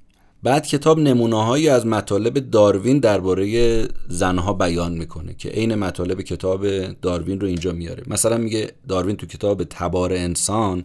بعد 0.44 0.66
کتاب 0.66 0.98
نمونه 0.98 1.70
از 1.70 1.86
مطالب 1.86 2.50
داروین 2.50 2.98
درباره 2.98 3.88
زنها 4.08 4.52
بیان 4.52 4.92
می‌کنه 4.92 5.34
که 5.34 5.48
عین 5.48 5.74
مطالب 5.74 6.20
کتاب 6.20 6.86
داروین 6.92 7.40
رو 7.40 7.46
اینجا 7.46 7.72
میاره. 7.72 8.02
مثلا 8.06 8.36
میگه 8.36 8.72
داروین 8.88 9.16
تو 9.16 9.26
کتاب 9.26 9.64
تبار 9.64 10.12
انسان 10.12 10.84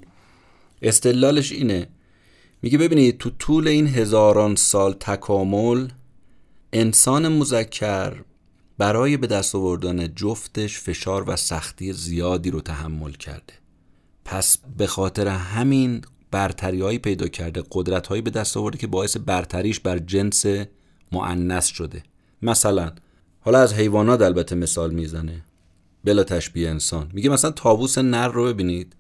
استدلالش 0.82 1.52
اینه. 1.52 1.88
میگه 2.62 2.78
ببینید 2.78 3.18
تو 3.18 3.30
طول 3.40 3.68
این 3.68 3.88
هزاران 3.88 4.56
سال 4.56 4.94
تکامل 4.94 5.88
انسان 6.74 7.28
مذکر 7.28 8.14
برای 8.78 9.18
به 9.18 9.28
دست 9.28 9.56
آوردن 9.56 10.16
جفتش 10.16 10.80
فشار 10.80 11.30
و 11.30 11.36
سختی 11.36 11.94
زیادی 11.94 12.52
رو 12.52 12.62
تحمل 12.62 13.12
کرده. 13.12 13.54
پس 14.26 14.58
به 14.78 14.88
خاطر 14.88 15.28
همین 15.28 16.02
برتری 16.32 16.82
هایی 16.82 16.98
پیدا 16.98 17.28
کرده 17.28 17.64
قدرت 17.72 18.08
هایی 18.08 18.22
به 18.22 18.30
دست 18.30 18.58
آورده 18.58 18.78
که 18.78 18.88
باعث 18.88 19.18
برتریش 19.18 19.80
بر 19.80 20.00
جنس 20.00 20.46
معنس 21.12 21.66
شده. 21.66 22.04
مثلا 22.42 22.92
حالا 23.40 23.60
از 23.60 23.74
حیوانات 23.74 24.22
البته 24.22 24.56
مثال 24.56 24.94
می‌زنه. 24.94 25.46
بلا 26.04 26.24
تشبیه 26.24 26.70
انسان. 26.70 27.12
میگه 27.14 27.30
مثلا 27.30 27.52
تابوس 27.52 27.98
نر 27.98 28.28
رو 28.28 28.46
ببینید. 28.46 28.96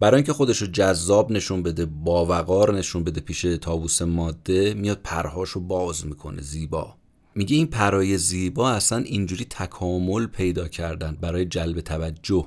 برای 0.00 0.16
اینکه 0.16 0.32
خودش 0.32 0.62
رو 0.62 0.66
جذاب 0.66 1.32
نشون 1.32 1.62
بده 1.62 1.86
باوقار 1.86 2.74
نشون 2.74 3.04
بده 3.04 3.20
پیش 3.20 3.42
تابوس 3.42 4.02
ماده 4.02 4.74
میاد 4.74 5.00
پرهاشو 5.04 5.60
باز 5.60 6.06
می‌کنه 6.06 6.42
زیبا. 6.42 6.96
میگه 7.34 7.56
این 7.56 7.66
پرای 7.66 8.18
زیبا 8.18 8.70
اصلا 8.70 8.98
اینجوری 8.98 9.44
تکامل 9.44 10.26
پیدا 10.26 10.68
کردن 10.68 11.16
برای 11.20 11.44
جلب 11.44 11.80
توجه. 11.80 12.46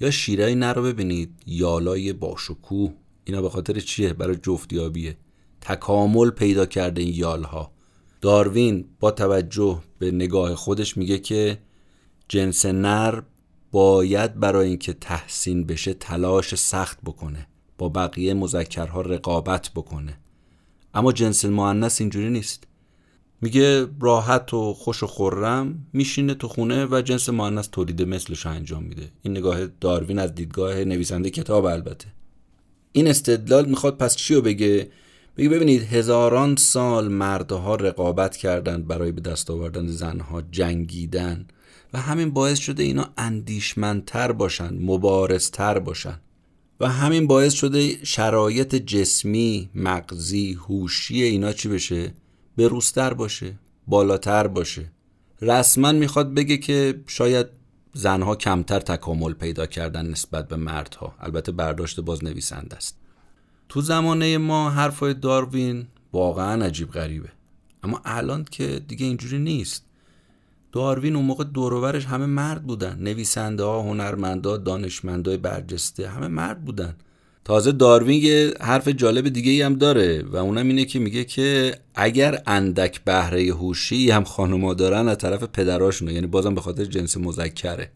یا 0.00 0.10
شیرای 0.10 0.54
نر 0.54 0.74
رو 0.74 0.82
ببینید. 0.82 1.30
یالای 1.46 2.12
باشکوه. 2.12 2.92
اینا 3.26 3.42
به 3.42 3.48
خاطر 3.50 3.80
چیه؟ 3.80 4.12
برای 4.12 4.36
جفتیابیه. 4.36 5.16
تکامل 5.60 6.30
پیدا 6.30 6.66
کرده 6.66 7.02
این 7.02 7.14
یالها. 7.14 7.72
داروین 8.20 8.84
با 9.00 9.10
توجه 9.10 9.82
به 9.98 10.10
نگاه 10.10 10.54
خودش 10.54 10.96
میگه 10.96 11.18
که 11.18 11.58
جنس 12.28 12.66
نر 12.66 13.22
باید 13.72 14.40
برای 14.40 14.68
اینکه 14.68 14.92
تحسین 14.92 15.64
بشه 15.66 15.94
تلاش 15.94 16.54
سخت 16.54 16.98
بکنه. 17.04 17.46
با 17.78 17.88
بقیه 17.88 18.34
مذکرها 18.34 19.00
رقابت 19.00 19.70
بکنه. 19.74 20.18
اما 20.94 21.12
جنس 21.12 21.44
مؤنث 21.44 22.00
اینجوری 22.00 22.30
نیست. 22.30 22.64
میگه 23.40 23.86
راحت 24.00 24.54
و 24.54 24.74
خوش 24.74 25.02
و 25.02 25.06
خورم 25.06 25.86
میشینه 25.92 26.34
تو 26.34 26.48
خونه 26.48 26.86
و 26.86 27.02
جنس 27.02 27.28
مؤنث 27.28 27.68
تولید 27.68 28.02
مثلش 28.02 28.46
انجام 28.46 28.82
میده. 28.82 29.10
این 29.22 29.36
نگاه 29.36 29.66
داروین 29.66 30.18
از 30.18 30.34
دیدگاه 30.34 30.84
نویسنده 30.84 31.30
کتاب 31.30 31.64
البته. 31.64 32.15
این 32.96 33.08
استدلال 33.08 33.68
می‌خواد 33.68 33.96
پس 33.96 34.16
چی 34.16 34.34
رو 34.34 34.42
بگه؟ 34.42 34.88
بگه 35.36 35.48
ببینید 35.48 35.82
هزاران 35.82 36.56
سال 36.56 37.08
مردها 37.08 37.74
رقابت 37.74 38.36
کردند 38.36 38.86
برای 38.86 39.12
به 39.12 39.20
دست 39.20 39.50
آوردن 39.50 39.86
زنها 39.86 40.42
جنگیدن 40.50 41.46
و 41.92 42.00
همین 42.00 42.30
باعث 42.30 42.58
شده 42.58 42.82
اینا 42.82 43.08
اندیشمندتر 43.16 44.32
باشن 44.32 44.78
مبارزتر 44.80 45.78
باشن. 45.78 46.20
و 46.80 46.88
همین 46.88 47.26
باعث 47.26 47.52
شده 47.54 48.04
شرایط 48.04 48.74
جسمی 48.74 49.70
مغزی 49.74 50.52
هوشی 50.52 51.22
اینا 51.22 51.52
چی 51.52 51.68
بشه؟ 51.68 52.14
بروستر 52.56 53.14
باشه 53.14 53.58
بالاتر 53.86 54.46
باشه. 54.46 54.92
رسما 55.42 55.92
می‌خواد 55.92 56.34
بگه 56.34 56.56
که 56.56 57.00
شاید 57.06 57.46
زنها 57.96 58.36
کمتر 58.36 58.80
تکامل 58.80 59.32
پیدا 59.32 59.66
کردن 59.66 60.06
نسبت 60.06 60.48
به 60.48 60.56
مردها. 60.56 61.14
البته 61.20 61.52
برداشت 61.52 62.00
باز 62.00 62.24
نویسنده 62.24 62.76
است. 62.76 62.98
تو 63.68 63.80
زمانه 63.80 64.38
ما 64.38 64.70
حرفای 64.70 65.14
داروین 65.14 65.86
واقعا 66.12 66.64
عجیب 66.64 66.90
غریبه. 66.90 67.28
اما 67.82 68.00
الان 68.04 68.44
که 68.44 68.80
دیگه 68.88 69.06
اینجوری 69.06 69.38
نیست. 69.38 69.84
داروین 70.72 71.16
اون 71.16 71.24
موقع 71.24 71.44
دوروورش 71.44 72.06
همه 72.06 72.26
مرد 72.26 72.62
بودن. 72.66 72.98
نویسنده 72.98 73.62
ها 73.64 73.82
هنرمندا 73.82 74.56
دانشمندای 74.56 75.36
برجسته 75.36 76.08
همه 76.08 76.28
مرد 76.28 76.64
بودن. 76.64 76.96
تازه 77.46 77.72
داروین 77.72 78.22
یه 78.22 78.54
حرف 78.60 78.88
جالب 78.88 79.28
دیگه 79.28 79.50
ای 79.50 79.62
هم 79.62 79.74
داره 79.74 80.22
و 80.22 80.36
اونم 80.36 80.68
اینه 80.68 80.84
که 80.84 80.98
میگه 80.98 81.24
که 81.24 81.74
اگر 81.94 82.42
اندک 82.46 83.00
بهره 83.04 83.54
هوشی 83.54 84.10
هم 84.10 84.24
خانوما 84.24 84.74
دارن 84.74 85.08
از 85.08 85.18
طرف 85.18 85.42
پدراشونه 85.42 86.12
یعنی 86.12 86.26
بازم 86.26 86.54
به 86.54 86.60
خاطر 86.60 86.84
جنس 86.84 87.16
مذکره. 87.16 87.90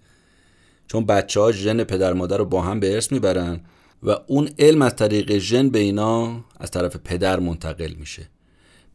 چون 0.87 1.07
بچه 1.07 1.41
ها 1.41 1.53
ژن 1.53 1.85
پدر 1.85 2.13
مادر 2.13 2.37
رو 2.37 2.45
با 2.45 2.63
هم 2.63 2.81
به 2.81 2.95
ارث 2.95 3.13
می‌برن 3.13 3.61
و 4.03 4.17
اون 4.27 4.49
علم 4.59 4.83
از 4.83 4.97
طریق 4.97 5.39
ژن 5.39 5.69
به 5.69 5.79
اینا 5.79 6.45
از 6.61 6.71
طرف 6.71 6.97
پدر 6.97 7.41
منتقل 7.41 7.93
میشه. 7.93 8.29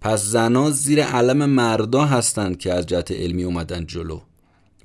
پس 0.01 0.23
زنا 0.23 0.71
زیر 0.71 1.03
علم 1.03 1.45
مردا 1.45 2.05
هستند 2.05 2.57
که 2.57 2.73
از 2.73 2.85
جهت 2.85 3.11
علمی 3.11 3.43
اومدن 3.43 3.85
جلو 3.85 4.21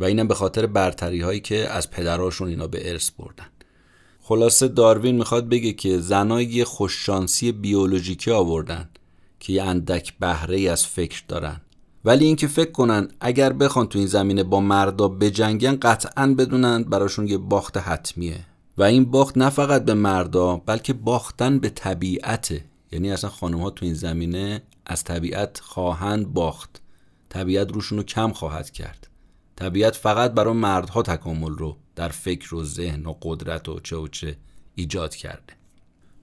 و 0.00 0.04
اینم 0.04 0.28
به 0.28 0.34
خاطر 0.34 0.66
برتری 0.66 1.20
هایی 1.20 1.40
که 1.40 1.68
از 1.68 1.90
پدراشون 1.90 2.48
اینا 2.48 2.66
به 2.66 2.90
ارث 2.90 3.10
بردن. 3.10 3.46
خلاصه 4.22 4.68
داروین 4.68 5.16
می‌خواد 5.16 5.48
بگه 5.48 5.72
که 5.72 5.98
زنای 5.98 6.44
یه 6.44 6.64
خوششانسی 6.64 7.52
بیولوژیکی 7.52 8.30
آوردن 8.30 8.88
که 9.40 9.52
یه 9.52 9.62
اندک 9.62 10.18
بهره 10.18 10.56
ای 10.56 10.68
از 10.68 10.86
فکر 10.86 11.22
دارن. 11.28 11.60
ولی 12.04 12.24
اینکه 12.24 12.46
فکر 12.46 12.70
کنن 12.70 13.08
اگر 13.20 13.52
بخوان 13.52 13.86
تو 13.86 13.98
این 13.98 14.08
زمینه 14.08 14.42
با 14.42 14.60
مردا 14.60 15.08
بجنگن 15.08 15.76
قطعا 15.76 16.34
بدونن 16.38 16.82
براشون 16.82 17.28
یه 17.28 17.38
باخت 17.38 17.76
حتمیه. 17.76 18.46
و 18.78 18.82
این 18.82 19.04
باخت 19.04 19.38
نه 19.38 19.50
فقط 19.50 19.84
به 19.84 19.94
مردا 19.94 20.56
بلکه 20.56 20.92
باختن 20.92 21.58
به 21.58 21.68
طبیعته 21.68 22.64
یعنی 22.92 23.12
اصلا 23.12 23.30
خانم 23.30 23.58
ها 23.60 23.70
تو 23.70 23.84
این 23.84 23.94
زمینه 23.94 24.62
از 24.86 25.04
طبیعت 25.04 25.60
خواهند 25.60 26.32
باخت. 26.32 26.80
طبیعت 27.28 27.72
روشون 27.72 27.98
رو 27.98 28.04
کم 28.04 28.32
خواهد 28.32 28.70
کرد. 28.70 29.06
طبیعت 29.56 29.96
فقط 29.96 30.32
برای 30.32 30.54
مردها 30.54 31.02
تکامل 31.02 31.50
رو 31.50 31.76
در 32.00 32.08
فکر 32.08 32.54
و 32.54 32.64
ذهن 32.64 33.06
و 33.06 33.14
قدرت 33.22 33.68
و 33.68 33.80
چه 33.80 33.96
و 33.96 34.08
چه 34.08 34.36
ایجاد 34.74 35.14
کرده. 35.14 35.52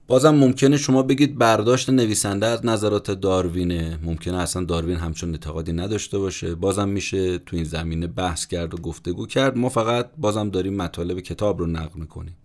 بازم 0.06 0.34
ممکنه 0.34 0.76
شما 0.76 1.02
بگید 1.02 1.38
برداشت 1.38 1.90
نویسنده 1.90 2.46
از 2.46 2.66
نظرات 2.66 3.10
داروینه. 3.10 3.98
ممکنه 4.02 4.36
اصلا 4.36 4.64
داروین 4.64 4.96
همچون 4.96 5.30
اعتقادی 5.30 5.72
نداشته 5.72 6.18
باشه. 6.18 6.54
بازم 6.54 6.88
میشه 6.88 7.38
تو 7.38 7.56
این 7.56 7.64
زمینه 7.64 8.06
بحث 8.06 8.46
کرد 8.46 8.74
و 8.74 8.76
گفتگو 8.76 9.26
کرد. 9.26 9.58
ما 9.58 9.68
فقط 9.68 10.10
بازم 10.18 10.50
داریم 10.50 10.74
مطالب 10.74 11.20
کتاب 11.20 11.58
رو 11.58 11.66
نقل 11.66 12.00
می‌کنیم. 12.00 12.36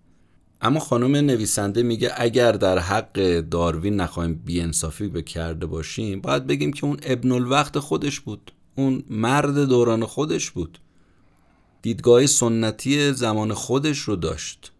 اما 0.61 0.79
خانم 0.79 1.15
نویسنده 1.15 1.83
میگه 1.83 2.11
اگر 2.17 2.51
در 2.51 2.79
حق 2.79 3.39
داروین 3.39 3.95
نخواهیم 3.95 4.35
بیانصافی 4.45 5.07
به 5.07 5.21
کرده 5.21 5.65
باشیم 5.65 6.21
باید 6.21 6.47
بگیم 6.47 6.73
که 6.73 6.85
اون 6.85 6.97
ابن 7.03 7.31
الوقت 7.31 7.79
خودش 7.79 8.19
بود. 8.19 8.51
اون 8.75 9.03
مرد 9.09 9.59
دوران 9.59 10.05
خودش 10.05 10.51
بود. 10.51 10.79
دیدگاه 11.83 12.25
سنتی 12.25 13.13
زمان 13.13 13.53
خودش 13.53 13.99
رو 13.99 14.15
داشت 14.15 14.71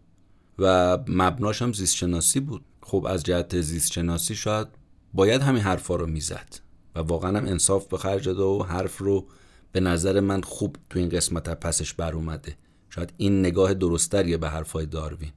و 0.58 0.98
مبناش 1.08 1.62
هم 1.62 1.72
زیستشناسی 1.72 2.40
بود. 2.40 2.62
خب 2.82 3.06
از 3.08 3.22
جهت 3.22 3.60
زیستشناسی 3.60 4.34
شاید 4.34 4.68
باید 5.14 5.42
همین 5.42 5.62
حرفا 5.62 5.96
رو 5.96 6.06
می‌زد 6.06 6.56
و 6.94 7.00
واقعا 7.00 7.38
هم 7.38 7.46
انصاف 7.46 7.86
به 7.86 7.98
خرج 7.98 8.24
داده 8.24 8.42
و 8.42 8.62
حرف 8.62 8.98
رو 8.98 9.26
به 9.72 9.80
نظر 9.80 10.20
من 10.20 10.40
خوب 10.40 10.76
تو 10.90 10.98
این 10.98 11.08
قسمت 11.08 11.48
پسش 11.48 11.94
بر 11.94 12.12
اومده. 12.12 12.56
شاید 12.90 13.12
این 13.16 13.40
نگاه 13.40 13.74
درستریه 13.74 14.36
به 14.36 14.48
حرفای 14.48 14.86
داروین. 14.86 15.32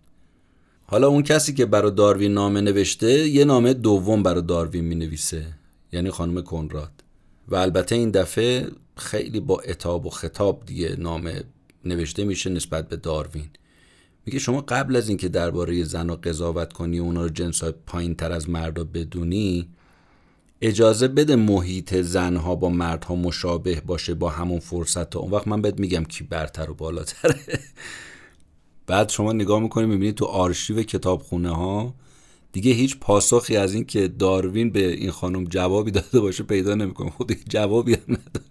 حالا 0.86 1.08
اون 1.08 1.23
کسی 1.23 1.53
که 1.53 1.65
برای 1.65 1.91
داروین 1.91 2.34
نامه 2.34 2.62
نوشته 2.62 3.27
یه 3.27 3.45
نامه 3.45 3.73
دوم 3.73 4.23
برای 4.23 4.41
داروین 4.41 4.86
می 4.86 4.95
نویسه 4.95 5.45
یعنی 5.91 6.12
خانم 6.12 6.41
کنراد. 6.41 7.03
و 7.47 7.56
البته 7.56 7.95
این 7.95 8.12
دفعه 8.12 8.71
خیلی 8.95 9.39
با 9.39 9.60
اتاب 9.60 10.06
و 10.06 10.10
خطاب 10.10 10.65
دیگه 10.65 10.95
نامه 10.99 11.43
نوشته 11.88 12.23
میشه 12.23 12.50
نسبت 12.50 12.89
به 12.89 12.95
داروین. 12.95 13.50
میگه 14.26 14.39
شما 14.39 14.62
قبل 14.62 14.95
از 14.95 15.10
اینکه 15.10 15.30
درباره 15.30 15.84
زن 15.84 16.15
قضاوت 16.15 16.73
کنی 16.73 17.00
و 17.00 17.04
اونا 17.04 17.23
رو 17.23 17.30
جنس 17.30 17.63
پایین 17.63 18.15
تر 18.15 18.32
از 18.32 18.50
مردا 18.50 18.84
بدونی 18.84 19.67
اجازه 20.62 21.08
بده 21.08 21.36
محیط 21.36 21.95
زنها 21.95 22.56
با 22.56 22.69
مردها 22.69 23.15
مشابه 23.15 23.82
باشه 23.86 24.13
با 24.13 24.30
همون 24.30 24.60
فرصت 24.60 25.15
ها 25.15 25.21
اون 25.21 25.32
وقت 25.32 25.47
من 25.47 25.62
بهت 25.62 25.80
میگم 25.80 26.04
کی 26.04 26.23
برتر 26.23 26.71
و 26.71 26.73
بالاتره. 26.73 27.39
بعد 28.88 29.10
شما 29.10 29.34
نگاه 29.34 29.60
می‌کنی 29.60 29.86
می‌بینی 29.86 30.13
تو 30.13 30.26
آرشیو 30.26 30.84
کتابخونه 30.84 31.56
ها 31.56 31.95
دیگه 32.52 32.71
هیچ 32.71 32.97
پاسخی 33.00 33.58
از 33.58 33.73
این 33.73 33.86
که 33.86 34.08
داروین 34.08 34.69
به 34.69 34.93
این 34.93 35.12
خانم 35.12 35.43
جوابی 35.43 35.91
داده 35.91 36.19
باشه 36.19 36.43
پیدا 36.43 36.76
نمی‌کنه. 36.76 37.10
خود 37.10 37.32
جوابی 37.50 37.93
هم 37.93 38.02
نداره. 38.08 38.45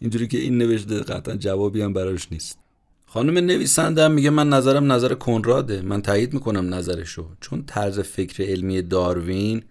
اینجوری 0.00 0.28
که 0.28 0.38
این 0.38 0.58
نوشته 0.58 1.00
قطعا 1.00 1.36
جوابی 1.36 1.82
هم 1.82 1.92
براش 1.92 2.32
نیست. 2.32 2.58
خانم 3.12 3.38
نویسنده 3.38 4.08
میگه 4.08 4.30
من 4.30 4.48
نظرم 4.48 4.92
نظر 4.92 5.14
کنراده. 5.14 5.82
من 5.82 6.02
تایید 6.02 6.34
می‌کنم 6.34 6.74
نظرشو. 6.74 7.28
چون 7.40 7.64
طرز 7.66 8.00
فکر 8.00 8.42
علمی 8.42 8.82
داروین 8.82 9.62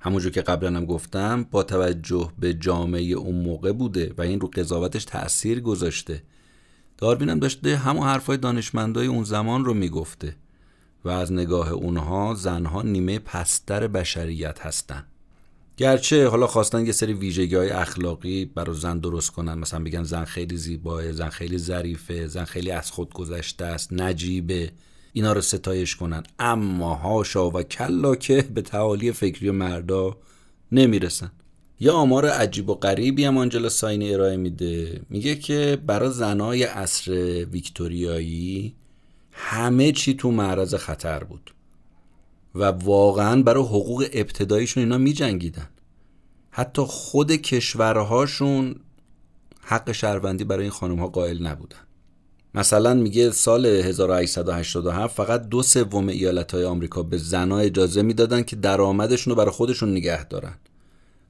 همونجور 0.00 0.32
که 0.32 0.42
قبلا 0.42 0.76
هم 0.76 0.84
گفتم 0.84 1.46
با 1.50 1.62
توجه 1.62 2.32
به 2.38 2.54
جامعه 2.54 3.02
اون 3.02 3.34
موقع 3.34 3.72
بوده 3.72 4.14
و 4.18 4.22
این 4.22 4.40
رو 4.40 4.48
قضاوتش 4.48 5.04
تاثیر 5.04 5.60
گذاشته. 5.60 6.22
داروین 6.98 7.28
هم 7.28 7.38
داشته 7.38 7.76
همون 7.76 8.06
حرفای 8.06 8.36
دانشمندای 8.36 9.06
اون 9.06 9.24
زمان 9.24 9.64
رو 9.64 9.74
می‌گفته 9.74 10.36
و 11.04 11.08
از 11.08 11.32
نگاه 11.32 11.72
اونها 11.72 12.34
زنها 12.34 12.82
نیمه 12.82 13.18
پستر 13.18 13.86
بشریت 13.86 14.60
هستن. 14.60 15.04
گرچه 15.76 16.28
حالا 16.28 16.46
خواستن 16.46 16.86
یه 16.86 16.92
سری 16.92 17.12
ویژگی 17.12 17.54
های 17.54 17.70
اخلاقی 17.70 18.44
برای 18.44 18.76
زن 18.76 18.98
درست 18.98 19.30
کنن 19.30 19.54
مثلا 19.54 19.84
بگن 19.84 20.02
زن 20.02 20.24
خیلی 20.24 20.56
زیباه 20.56 21.12
زن 21.12 21.28
خیلی 21.28 21.58
ظریفه 21.58 22.26
زن 22.26 22.44
خیلی 22.44 22.70
از 22.70 22.90
خود 22.90 23.14
گذشته 23.14 23.64
است 23.64 23.92
نجیبه 23.92 24.70
اینا 25.12 25.32
رو 25.32 25.40
ستایش 25.40 25.96
کنن. 25.96 26.22
اما 26.38 26.94
هاشا 26.94 27.50
و 27.50 27.62
کلا 27.62 28.14
که 28.14 28.42
به 28.54 28.62
تعالی 28.62 29.12
فکری 29.12 29.50
مردا 29.50 30.16
نمی‌رسن. 30.72 31.30
یا 31.80 31.92
آمار 31.92 32.26
عجیب 32.26 32.70
و 32.70 32.74
غریبی 32.74 33.24
هم 33.24 33.38
آنجلا 33.38 33.68
ساینی 33.68 34.14
ارائه 34.14 34.36
میده. 34.36 35.00
میگه 35.10 35.36
که 35.36 35.78
برای 35.86 36.10
زنای 36.10 36.62
عصر 36.62 37.12
ویکتوریایی 37.52 38.74
همه 39.32 39.92
چی 39.92 40.14
تو 40.14 40.30
معرض 40.30 40.74
خطر 40.74 41.24
بود. 41.24 41.50
و 42.56 42.64
واقعا 42.64 43.42
برای 43.42 43.64
حقوق 43.64 44.06
ابتداییشون 44.12 44.82
اینا 44.82 44.98
می 44.98 45.12
جنگیدن 45.12 45.68
حتی 46.50 46.82
خود 46.82 47.32
کشورهاشون 47.32 48.74
حق 49.60 49.92
شهروندی 49.92 50.44
برای 50.44 50.62
این 50.62 50.70
خانم 50.70 50.98
ها 50.98 51.06
قائل 51.06 51.46
نبودن. 51.46 51.76
مثلا 52.54 52.94
میگه 52.94 53.30
سال 53.30 53.66
1887 53.66 55.16
فقط 55.16 55.48
دو 55.48 55.62
سوم 55.62 56.08
ایالت 56.08 56.54
های 56.54 56.64
آمریکا 56.64 57.02
به 57.02 57.18
زنها 57.18 57.58
اجازه 57.58 58.02
می‌دادن 58.02 58.42
که 58.42 58.56
درآمدشون 58.56 59.30
رو 59.30 59.36
برای 59.36 59.50
خودشون 59.50 59.90
نگه 59.90 60.24
دارن. 60.24 60.54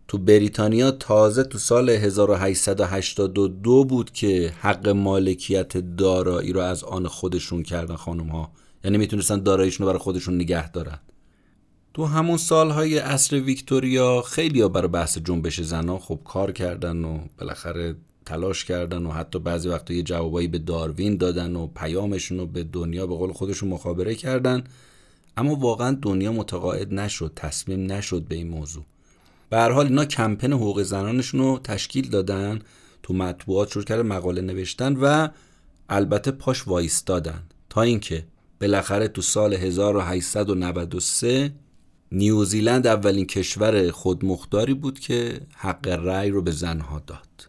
تو 0.09 0.19
بریتانیا 0.19 0.91
تازه 0.91 1.45
تو 1.45 1.59
سال 1.59 1.91
1882 1.91 3.85
بود 3.85 4.11
که 4.13 4.53
حق 4.61 4.89
مالکیت 4.89 5.77
دارایی 5.97 6.53
رو 6.53 6.61
از 6.61 6.85
آن 6.85 7.09
خودشون 7.09 7.63
کردن 7.63 7.97
خانم 7.97 8.29
ها 8.29 8.53
یعنی 8.85 8.99
می‌تونستن 8.99 9.43
داراییشون 9.43 9.87
رو 9.87 9.93
برای 9.93 10.03
خودشون 10.03 10.35
نگه 10.35 10.71
دارن. 10.71 10.99
تو 11.97 12.05
همون 12.05 12.37
سالهای 12.37 12.99
عصر 12.99 13.41
ویکتوریا 13.41 14.23
خیلی 14.23 14.61
ها 14.61 14.69
برای 14.69 14.89
بحث 14.89 15.19
جنبش 15.19 15.61
زنها 15.61 15.99
خب 15.99 16.21
کار 16.25 16.53
کردن 16.53 17.05
و 17.05 17.19
بالاخره 17.39 17.97
تلاش 18.27 18.65
کردن 18.65 19.07
و 19.07 19.11
حتی 19.11 19.39
بعضی 19.39 19.69
وقتا 19.69 19.95
یه 19.95 20.03
جوابایی 20.03 20.49
به 20.49 20.59
داروین 20.59 21.17
دادن 21.17 21.57
و 21.57 21.67
پیامشون 21.67 22.39
رو 22.39 22.47
به 22.47 22.65
دنیا 22.65 23.07
به 23.07 23.15
قول 23.15 23.33
خودشون 23.33 23.69
مخابره 23.69 24.15
کردن. 24.15 24.65
اما 25.37 25.55
واقعا 25.55 25.99
دنیا 26.03 26.33
متقاعد 26.33 26.95
نشد 26.95 27.33
تصمیم 27.37 27.93
نشد 27.93 28.23
به 28.23 28.35
این 28.35 28.49
موضوع. 28.49 28.85
به 29.51 29.57
هر 29.57 29.71
حال 29.71 29.87
اینا 29.87 30.05
کمپین 30.05 30.53
حقوق 30.53 30.83
زنانشون 30.83 31.41
رو 31.41 31.59
تشکیل 31.65 32.11
دادن 32.11 32.59
تو 33.03 33.15
مطبوعات 33.15 33.71
شروع 33.71 33.85
کرده 33.85 34.03
مقاله 34.03 34.41
نوشتن 34.41 34.97
و 34.97 35.29
البته 35.89 36.31
پاش 36.31 36.69
وایستادن. 36.69 37.43
تا 37.71 37.83
اینکه 37.83 38.25
بالاخره 38.61 39.09
تو 39.09 39.23
سال 39.23 39.55
1893 39.55 41.53
نیوزیلند 42.17 42.87
اولین 42.87 43.27
کشور 43.27 43.91
خودمختاری 43.91 44.75
بود 44.75 44.99
که 44.99 45.41
حق 45.57 45.89
رأی 45.89 46.31
رو 46.31 46.43
به 46.43 46.51
زنها 46.51 47.03
داد. 47.07 47.49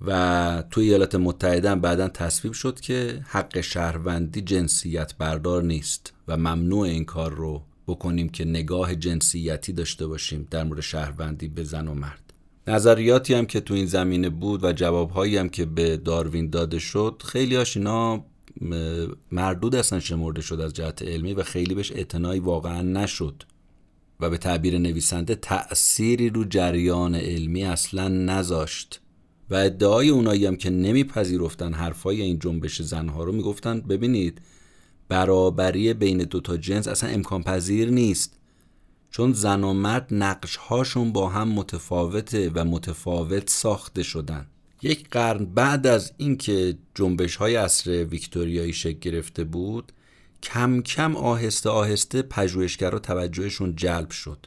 و 0.00 0.64
توی 0.70 0.84
ایالات 0.84 1.14
متحده 1.14 1.70
هم 1.70 1.80
بعدا 1.80 2.08
تصویب 2.08 2.52
شد 2.52 2.80
که 2.80 3.20
حق 3.26 3.60
شهروندی 3.60 4.40
جنسیت 4.40 5.14
بردار 5.18 5.62
نیست 5.62 6.12
و 6.28 6.36
ممنوع 6.36 6.80
این 6.80 7.04
کار 7.04 7.34
رو 7.34 7.62
بکنیم 7.86 8.28
که 8.28 8.44
نگاه 8.44 8.94
جنسیتی 8.94 9.72
داشته 9.72 10.06
باشیم 10.06 10.48
در 10.50 10.64
مورد 10.64 10.80
شهروندی 10.80 11.48
به 11.48 11.64
زن 11.64 11.88
و 11.88 11.94
مرد. 11.94 12.32
نظریاتی 12.66 13.34
هم 13.34 13.46
که 13.46 13.60
تو 13.60 13.74
این 13.74 13.86
زمینه 13.86 14.30
بود 14.30 14.64
و 14.64 14.72
جوابهایی 14.72 15.36
هم 15.36 15.48
که 15.48 15.64
به 15.64 15.96
داروین 15.96 16.50
داده 16.50 16.78
شد 16.78 17.22
خیلی 17.24 17.56
هاش 17.56 17.76
اینا 17.76 18.24
مردود 19.32 19.74
اصلا 19.74 20.00
شمرده 20.00 20.42
شد 20.42 20.60
از 20.60 20.72
جهت 20.72 21.02
علمی 21.02 21.34
و 21.34 21.42
خیلی 21.42 21.74
بهش 21.74 21.92
اعتنایی 21.92 22.40
واقعا 22.40 22.82
نشد. 22.82 23.42
و 24.20 24.30
به 24.30 24.38
تعبیر 24.38 24.78
نویسنده 24.78 25.34
تأثیری 25.34 26.30
رو 26.30 26.44
جریان 26.44 27.14
علمی 27.14 27.64
اصلا 27.64 28.08
نذاشت. 28.08 29.00
و 29.50 29.54
ادعای 29.54 30.08
اونایی 30.08 30.46
هم 30.46 30.56
که 30.56 30.70
نمیپذیرفتن 30.70 31.72
حرفای 31.72 32.22
این 32.22 32.38
جنبش 32.38 32.82
زنها 32.82 33.24
رو 33.24 33.32
می‌گفتن 33.32 33.80
ببینید 33.80 34.40
برابری 35.08 35.94
بین 35.94 36.18
دوتا 36.18 36.56
جنس 36.56 36.88
اصلا 36.88 37.10
امکان 37.10 37.42
پذیر 37.42 37.90
نیست. 37.90 38.38
چون 39.10 39.32
زن 39.32 39.64
و 39.64 39.72
مرد 39.72 40.06
نقش 40.10 40.56
هاشون 40.56 41.12
با 41.12 41.28
هم 41.28 41.48
متفاوته 41.48 42.50
و 42.54 42.64
متفاوت 42.64 43.50
ساخته 43.50 44.02
شدن. 44.02 44.46
یک 44.82 45.08
قرن 45.10 45.44
بعد 45.44 45.86
از 45.86 46.12
اینکه 46.16 46.78
جنبش 46.94 47.36
های 47.36 47.56
عصر 47.56 48.04
ویکتوریایی 48.04 48.72
شکل 48.72 48.98
گرفته 48.98 49.44
بود 49.44 49.92
کم 50.42 50.80
کم 50.80 51.16
آهسته 51.16 51.70
آهسته 51.70 52.22
پژوهشگرا 52.22 52.98
توجهشون 52.98 53.76
جلب 53.76 54.10
شد 54.10 54.46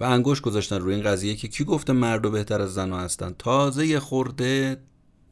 و 0.00 0.04
انگوش 0.04 0.40
گذاشتن 0.40 0.76
روی 0.76 0.94
این 0.94 1.04
قضیه 1.04 1.34
که 1.34 1.48
کی 1.48 1.64
گفته 1.64 1.92
مرد 1.92 2.32
بهتر 2.32 2.62
از 2.62 2.74
زن 2.74 2.92
هستن. 2.92 3.34
تازه 3.38 4.00
خورده 4.00 4.76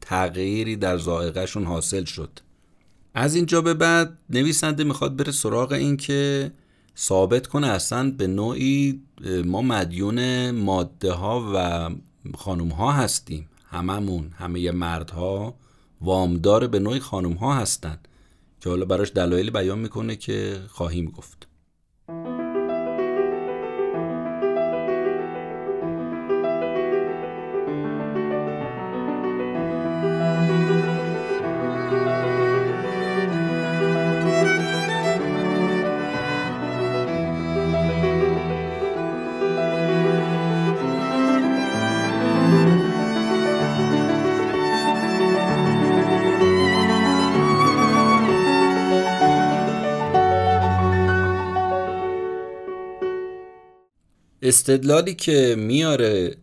تغییری 0.01 0.75
در 0.75 0.97
ذائقهشون 0.97 1.65
حاصل 1.65 2.03
شد. 2.03 2.39
از 3.13 3.35
اینجا 3.35 3.61
به 3.61 3.73
بعد 3.73 4.17
نویسنده 4.29 4.83
می‌خواد 4.83 5.15
بره 5.15 5.31
سراغ 5.31 5.71
این 5.71 5.97
که 5.97 6.51
ثابت 6.97 7.47
کنه 7.47 7.67
اصلا 7.67 8.11
به 8.11 8.27
نوعی 8.27 9.01
ما 9.45 9.61
مدیون 9.61 10.51
ماده 10.51 11.11
ها 11.11 11.51
و 11.55 11.89
خانوم 12.37 12.69
ها 12.69 12.91
هستیم. 12.91 13.49
هممون 13.69 14.31
همه 14.37 14.71
مردها 14.71 15.55
وامدار 16.01 16.67
به 16.67 16.79
نوعی 16.79 16.99
خانوم 16.99 17.33
ها 17.33 17.53
هستن. 17.55 17.97
که 18.63 18.69
حالا 18.69 18.85
براش 18.85 19.11
دلایلی 19.11 19.51
بیان 19.51 19.79
می‌کنه 19.79 20.15
که 20.15 20.61
خواهیم 20.69 21.05
گفت. 21.05 21.52
استدلالی 54.45 55.13
که 55.13 55.55
میاره 55.57 56.35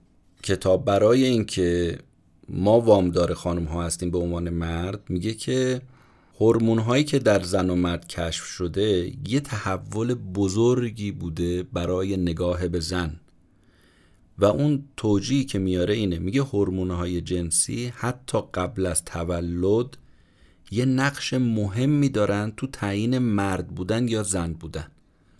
کتاب 0.43 0.85
برای 0.85 1.25
اینکه 1.25 1.99
ما 2.49 2.81
وامدار 2.81 3.35
خانم 3.35 3.65
ها 3.65 3.85
هستیم 3.85 4.11
به 4.11 4.19
عنوان 4.19 4.51
مرد 4.51 5.01
میگه 5.09 5.35
که 5.35 5.83
هورمون 6.41 6.79
هایی 6.79 7.05
که 7.05 7.19
در 7.19 7.43
زن 7.43 7.71
و 7.71 7.75
مرد 7.75 8.09
کشف 8.09 8.45
شده 8.45 9.13
یه 9.29 9.41
تحول 9.41 10.15
بزرگی 10.15 11.13
بوده 11.13 11.63
برای 11.63 12.17
نگاه 12.17 12.69
به 12.69 12.81
زن. 12.81 13.21
و 14.39 14.45
اون 14.45 14.85
توجیهی 14.97 15.45
که 15.45 15.59
میاره 15.59 15.95
اینه 15.95 16.19
میگه 16.19 16.43
هورمون 16.43 16.91
های 16.91 17.21
جنسی 17.21 17.93
حتی 17.97 18.39
قبل 18.55 18.87
از 18.87 19.05
تولد 19.05 19.97
یه 20.71 20.85
نقش 20.85 21.35
مهمی 21.35 22.09
دارن 22.09 22.53
تو 22.57 22.67
تعیین 22.67 23.19
مرد 23.19 23.69
بودن 23.69 24.09
یا 24.09 24.23
زن 24.23 24.53
بودن. 24.53 24.87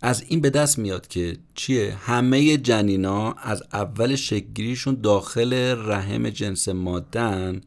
از 0.01 0.23
این 0.27 0.41
به 0.41 0.49
دست 0.49 0.79
میاد 0.79 1.07
که 1.07 1.37
چیه؟ 1.55 1.93
همه 1.93 2.57
جنینا 2.57 3.31
از 3.31 3.63
اول 3.73 4.15
شکگیریشون 4.15 4.97
داخل 5.01 5.53
رحم 5.77 6.29
جنس 6.29 6.69
مادن 6.69 7.61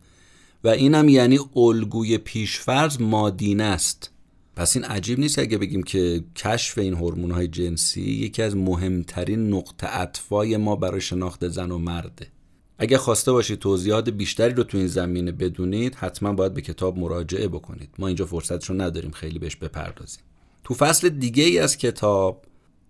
و 0.65 0.69
اینم 0.69 1.09
یعنی 1.09 1.39
الگوی 1.57 2.19
پیشفرض 2.19 3.01
مادینه 3.01 3.65
است. 3.65 4.11
پس 4.57 4.77
این 4.77 4.85
عجیب 4.85 5.19
نیست 5.19 5.39
اگه 5.39 5.59
بگیم 5.59 5.83
که 5.83 6.25
کشف 6.37 6.79
این 6.79 6.95
هورمون 6.95 7.31
های 7.31 7.49
جنسی 7.49 8.03
یکی 8.03 8.43
از 8.43 8.57
مهمترین 8.57 9.55
نقطه 9.55 10.01
اطفای 10.01 10.57
ما 10.57 10.77
برای 10.77 11.01
شناخت 11.01 11.49
زن 11.49 11.71
و 11.71 11.79
مرده. 11.79 12.27
اگه 12.79 12.99
خواسته 12.99 13.33
باشید 13.33 13.59
توضیحات 13.59 14.11
بیشتری 14.11 14.55
رو 14.55 14.65
تو 14.65 14.79
این 14.79 14.87
زمینه 14.87 15.33
بدونید 15.33 15.95
حتما 15.95 16.33
باید 16.33 16.55
به 16.55 16.61
کتاب 16.61 16.99
مراجعه 16.99 17.49
بکنید. 17.49 17.89
ما 17.99 18.07
اینجا 18.07 18.27
فرصتشو 18.27 18.75
نداریم 18.75 19.11
خیلی 19.11 19.39
بهش 19.39 19.57
بپردازیم. 19.57 20.23
تو 20.65 20.75
فصل 20.75 21.09
دیگه 21.09 21.45
ای 21.45 21.59
از 21.59 21.79
کتاب 21.79 22.45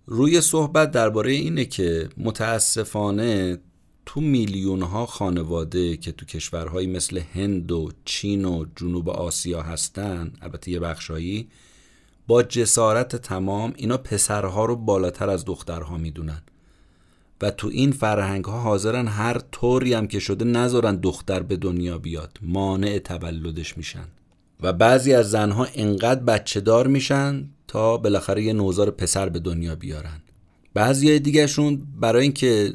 روی 0.05 0.41
صحبت 0.41 0.91
درباره 0.91 1.31
اینه 1.31 1.65
که 1.65 2.09
متاسفانه 2.17 3.59
تو 4.05 4.21
میلیون 4.21 4.81
ها 4.81 5.05
خانواده 5.05 5.97
که 5.97 6.11
تو 6.11 6.25
کشورهایی 6.25 6.87
مثل 6.87 7.21
هند 7.33 7.71
و 7.71 7.91
چین 8.05 8.45
و 8.45 8.65
جنوب 8.75 9.09
آسیا 9.09 9.61
هستن 9.61 10.33
البته 10.41 10.71
یه 10.71 10.79
بخشایی 10.79 11.47
با 12.27 12.43
جسارت 12.43 13.15
تمام 13.15 13.73
اینا 13.75 13.97
پسرها 13.97 14.65
رو 14.65 14.75
بالاتر 14.75 15.29
از 15.29 15.45
دخترها 15.45 15.97
می‌دونن. 15.97 16.41
و 17.41 17.51
تو 17.51 17.67
این 17.67 17.91
فرهنگ 17.91 18.45
ها 18.45 18.59
حاضرن 18.59 19.07
هر 19.07 19.39
طوری 19.51 19.93
هم 19.93 20.07
که 20.07 20.19
شده 20.19 20.45
نذارن 20.45 20.95
دختر 20.95 21.39
به 21.39 21.57
دنیا 21.57 21.97
بیاد. 21.97 22.39
مانع 22.41 22.99
تولدش 22.99 23.77
میشن. 23.77 24.07
و 24.61 24.73
بعضی 24.73 25.13
از 25.13 25.31
زنها 25.31 25.67
انقدر 25.75 26.23
بچه 26.23 26.61
دار 26.61 26.87
میشن 26.87 27.49
تا 27.67 27.97
بالاخره 27.97 28.43
یه 28.43 28.53
نوزار 28.53 28.91
پسر 28.91 29.29
به 29.29 29.39
دنیا 29.39 29.75
بیارن. 29.75 30.21
بعضی 30.73 31.19
دیگهشون 31.19 31.87
برای 31.99 32.23
اینکه 32.23 32.73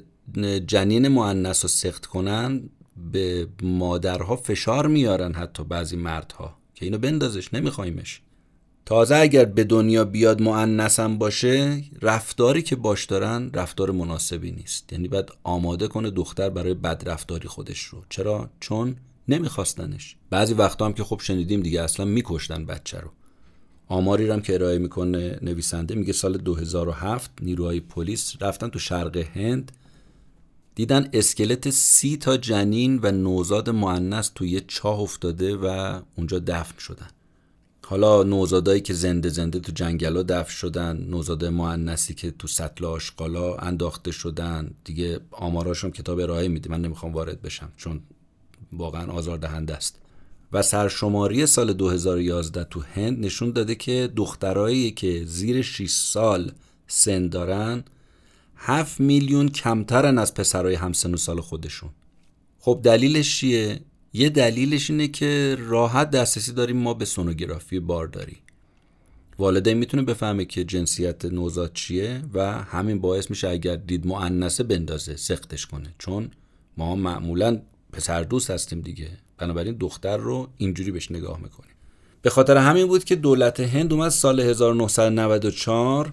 جنین 0.66 1.09
معنس 1.09 1.64
رو 1.64 1.69
سخت 1.69 2.07
کنن 2.07 2.62
به 3.12 3.47
مادرها 3.62 4.37
فشار 4.37 4.87
میارن 4.87 5.33
حتی 5.33 5.64
بعضی 5.64 5.97
مردها 5.97 6.57
که 6.75 6.87
اینو 6.87 6.99
بندازش 6.99 7.55
نمیخوایمش. 7.55 8.21
تازه 8.87 9.16
اگر 9.16 9.45
به 9.45 9.64
دنیا 9.64 10.05
بیاد 10.05 10.43
معنسم 10.43 11.19
باشه 11.19 11.83
رفتاری 12.03 12.62
که 12.62 12.77
باش 12.77 13.05
دارن 13.05 13.51
رفتار 13.55 13.90
مناسبی 13.90 14.53
نیست. 14.53 14.93
یعنی 14.93 15.09
باید 15.09 15.33
آماده 15.45 15.88
کنه 15.88 16.11
دختر 16.11 16.51
برای 16.51 16.75
بدرفتاری 16.75 17.49
خودش 17.49 17.81
رو. 17.81 18.05
چرا؟ 18.09 18.51
چون 18.61 18.97
نمیخواستنش. 19.31 20.16
بعضی 20.31 20.55
وقتا 20.55 20.87
هم 20.87 20.93
که 20.93 21.05
خب 21.05 21.21
شنیدیم 21.21 21.61
دیگه 21.61 21.83
اصلا 21.83 22.07
میکشتن 22.07 22.66
بچه 22.66 23.01
رو. 23.01 23.11
آماری 23.88 24.31
هم 24.31 24.40
که 24.40 24.55
ارائه 24.55 24.79
می‌کنه 24.79 25.38
نویسنده 25.43 25.95
میگه 25.95 26.12
سال 26.12 26.38
2007 26.38 27.31
نیروهای 27.43 27.81
پلیس 27.81 28.35
رفتن 28.40 28.69
تو 28.69 28.79
شرق 28.79 29.16
هند 29.16 29.73
دیدن 30.75 31.09
اسکلت 31.12 31.71
سی 31.71 32.16
تا 32.16 32.37
جنین 32.37 33.01
و 33.03 33.11
نوزاد 33.11 33.71
معنس 33.71 34.29
توی 34.35 34.61
چاه 34.61 35.01
افتاده 35.01 35.57
و 35.57 36.01
اونجا 36.16 36.38
دفن 36.38 36.79
شدن. 36.79 37.09
حالا 37.87 38.23
نوزادایی 38.23 38.81
که 38.81 38.95
زنده 38.95 39.29
زنده 39.29 39.59
تو 39.59 39.73
جنگلا 39.73 40.23
دفن 40.23 40.51
شدن 40.51 40.97
نوزاد 40.97 41.45
معنسی 41.45 42.14
که 42.14 42.31
تو 42.31 42.49
سطل 42.49 42.85
آشقالا 42.85 43.57
انداخته 43.57 44.11
شدن 44.11 44.71
دیگه 44.85 45.21
آماراشون 45.31 45.90
کتاب 45.90 46.19
ارائه 46.19 46.49
میده. 46.49 46.71
من 46.71 46.81
نمی‌خوام 46.81 47.12
وارد 47.12 47.43
بشم 47.43 47.73
چون 47.77 48.01
واقعا 48.73 49.13
آزاردهنده 49.13 49.75
است. 49.75 49.97
و 50.53 50.63
سرشماری 50.63 51.47
سال 51.47 51.73
2011 51.73 52.65
تو 52.65 52.81
هند 52.81 53.25
نشون 53.25 53.51
داده 53.51 53.75
که 53.75 54.13
دخترایی 54.17 54.91
که 54.91 55.25
زیر 55.25 55.63
6 55.63 55.91
سال 55.91 56.53
سن 56.87 57.29
دارن 57.29 57.85
7 58.57 59.01
میلیون 59.01 59.49
کمترن 59.49 60.19
از 60.19 60.35
پسرای 60.35 60.75
همسن 60.75 61.15
و 61.15 61.17
سال 61.17 61.41
خودشون. 61.41 61.91
خب 62.59 62.81
دلیلش 62.85 63.39
چیه؟ 63.39 63.81
یه 64.13 64.29
دلیلش 64.29 64.91
اینه 64.91 65.09
که 65.09 65.57
راحت 65.61 66.11
دسترسی 66.11 66.53
داریم 66.53 66.77
ما 66.77 66.95
به 66.95 67.05
سونوگرافی 67.05 67.81
بارداری. 67.81 68.37
والدین 69.39 69.79
می‌تونه 69.79 70.03
بفهمه 70.03 70.45
که 70.45 70.65
جنسیت 70.65 71.25
نوزاد 71.25 71.73
چیه 71.75 72.23
و 72.35 72.53
همین 72.53 73.01
باعث 73.01 73.31
میشه 73.31 73.49
اگر 73.49 73.77
دید 73.77 74.07
معنسه 74.07 74.65
بندازه 74.65 75.17
سختش 75.17 75.67
کنه. 75.67 75.95
چون 75.99 76.31
ما 76.77 76.97
معمولا 76.97 77.61
پسر 77.92 78.22
دوست 78.22 78.50
هستیم 78.50 78.81
دیگه. 78.81 79.09
بنابراین 79.38 79.76
دختر 79.81 80.16
رو 80.16 80.48
اینجوری 80.57 80.90
بهش 80.90 81.11
نگاه 81.11 81.40
می‌کنیم. 81.40 81.70
به 82.22 82.31
خاطر 82.31 82.57
همین 82.57 82.87
بود 82.87 83.05
که 83.05 83.16
دولت 83.16 83.61
هند 83.61 83.92
اومد 83.92 84.09
سال 84.09 84.40
1994 84.40 86.12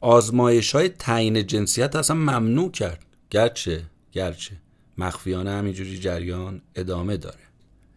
آزمایش 0.00 0.74
های 0.74 0.88
تعیین 0.88 1.46
جنسیت 1.46 1.96
اصلا 1.96 2.16
ممنوع 2.16 2.70
کرد. 2.70 3.04
گرچه 3.30 3.82
گرچه. 4.12 4.56
مخفیانه 4.98 5.50
همینجوری 5.50 5.98
جریان 5.98 6.62
ادامه 6.74 7.16
داره. 7.16 7.38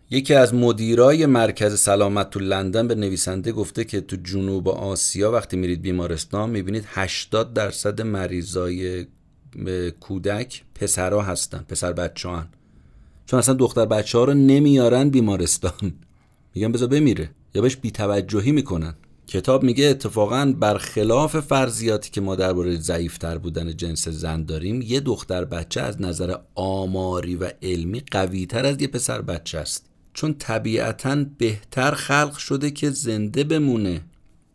یکی 0.09 0.33
از 0.33 0.53
مدیرای 0.53 1.25
مرکز 1.25 1.79
سلامت 1.79 2.29
تو 2.29 2.39
لندن 2.39 2.87
به 2.87 2.95
نویسنده 2.95 3.51
گفته 3.51 3.83
که 3.83 4.01
تو 4.01 4.15
جنوب 4.15 4.69
آسیا 4.69 5.31
وقتی 5.31 5.57
میرید 5.57 5.81
بیمارستان 5.81 6.49
می‌بینید 6.49 6.85
80 6.87 7.53
درصد 7.53 8.01
مریضای 8.01 9.05
کودک 9.99 10.63
پسرها 10.75 11.21
هستن 11.21 11.65
پسر 11.69 11.93
بچه 11.93 12.29
هن. 12.29 12.47
چون 13.29 13.39
اصلا 13.39 13.55
دختر 13.55 13.85
بچه 13.85 14.17
ها 14.17 14.23
رو 14.23 14.33
نمیارن 14.33 15.09
بیمارستان. 15.09 15.93
میگن 16.55 16.71
بذار 16.71 16.87
بمیره. 16.87 17.29
یا 17.55 17.61
بهش 17.61 17.75
بیتوجهی 17.75 18.51
می‌کنن. 18.51 18.95
کتاب 19.27 19.63
میگه 19.63 19.85
اتفاقا 19.85 20.53
برخلاف 20.59 21.39
فرضیاتی 21.39 22.11
که 22.11 22.21
ما 22.21 22.35
درباره 22.35 22.79
ضعیفتر 22.79 23.37
بودن 23.37 23.77
جنس 23.77 24.07
زن 24.07 24.43
داریم 24.43 24.81
یه 24.81 24.99
دختر 24.99 25.45
بچه 25.45 25.81
از 25.81 26.01
نظر 26.01 26.35
آماری 26.55 27.35
و 27.35 27.51
علمی 27.61 28.03
قویتر 28.11 28.65
از 28.65 28.81
یه 28.81 28.87
پسر 28.87 29.21
بچه 29.21 29.57
است. 29.57 29.85
چون 30.13 30.33
طبیعتا 30.33 31.25
بهتر 31.37 31.91
خلق 31.91 32.37
شده 32.37 32.71
که 32.71 32.89
زنده 32.89 33.43
بمونه. 33.43 34.01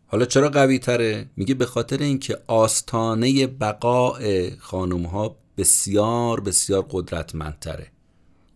حالا 0.07 0.25
چرا 0.25 0.49
قوی 0.49 0.79
تره؟ 0.79 1.29
میگه 1.37 1.53
به 1.53 1.65
خاطر 1.65 1.97
اینکه 1.97 2.37
آستانه 2.47 3.47
بقای 3.47 4.51
خانم 4.57 5.05
ها 5.05 5.35
بسیار 5.57 6.39
بسیار 6.39 6.85
قدرتمندتره. 6.91 7.94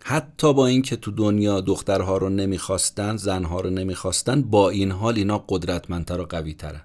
حتی 0.10 0.54
با 0.54 0.68
اینکه 0.68 0.96
تو 0.96 1.12
دنیا 1.12 1.62
دخترها 1.62 2.18
رو 2.18 2.30
نمی‌خواستن 2.30 3.18
زنها 3.18 3.62
رو 3.62 3.70
نمی‌خواستن 3.70 4.42
با 4.42 4.70
این 4.70 4.92
حال 4.92 5.18
اینا 5.18 5.46
قدرتمندتر 5.50 6.20
و 6.22 6.26
قوی 6.26 6.54
ترن 6.54 6.82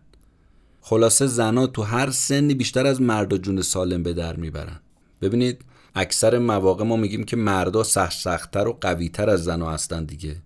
خلاصه 0.80 1.26
زنها 1.26 1.66
تو 1.66 1.82
هر 1.82 2.10
سنی 2.10 2.54
بیشتر 2.54 2.86
از 2.86 3.00
مردا 3.00 3.36
جون 3.36 3.62
سالم 3.62 4.02
به 4.02 4.12
در 4.12 4.36
می‌برن. 4.36 4.80
ببینید 5.22 5.64
اکثر 5.94 6.38
مواقع 6.38 6.84
ما 6.84 6.96
میگیم 6.96 7.24
که 7.24 7.36
مردا 7.36 7.82
سخت 7.82 8.18
سختتر 8.18 8.68
و 8.68 8.78
قویتر 8.80 9.30
از 9.30 9.44
زنها 9.44 9.72
هستن 9.72 10.04
دیگه. 10.04 10.36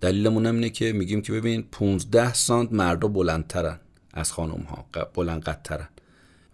دلیلمون 0.00 0.46
هم 0.46 0.54
اینه 0.54 0.70
که 0.70 0.92
میگیم 0.92 1.22
که 1.22 1.32
ببین 1.32 1.64
15 1.72 2.34
سانت 2.34 2.72
مردا 2.72 3.08
بلندترن 3.08 3.80
از 4.14 4.32
خانم 4.32 4.66
ها 4.70 4.86
بلند 5.14 5.58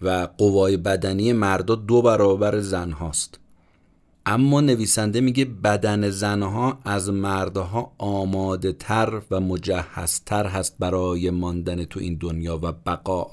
و 0.02 0.28
قوای 0.38 0.76
بدنی 0.76 1.32
مردا 1.32 1.74
دو 1.74 2.02
برابر 2.02 2.60
زن 2.60 2.90
هاست 2.90 3.40
اما 4.28 4.60
نویسنده 4.60 5.20
میگه 5.20 5.44
بدن 5.44 6.10
زنها 6.10 6.78
از 6.84 7.10
مردها 7.10 7.92
آماده 7.98 8.72
تر 8.72 9.22
و 9.30 9.40
مجهزتر 9.40 10.46
هست 10.46 10.76
برای 10.78 11.30
ماندن 11.30 11.84
تو 11.84 12.00
این 12.00 12.16
دنیا 12.20 12.58
و 12.62 12.72
بقا. 12.72 13.26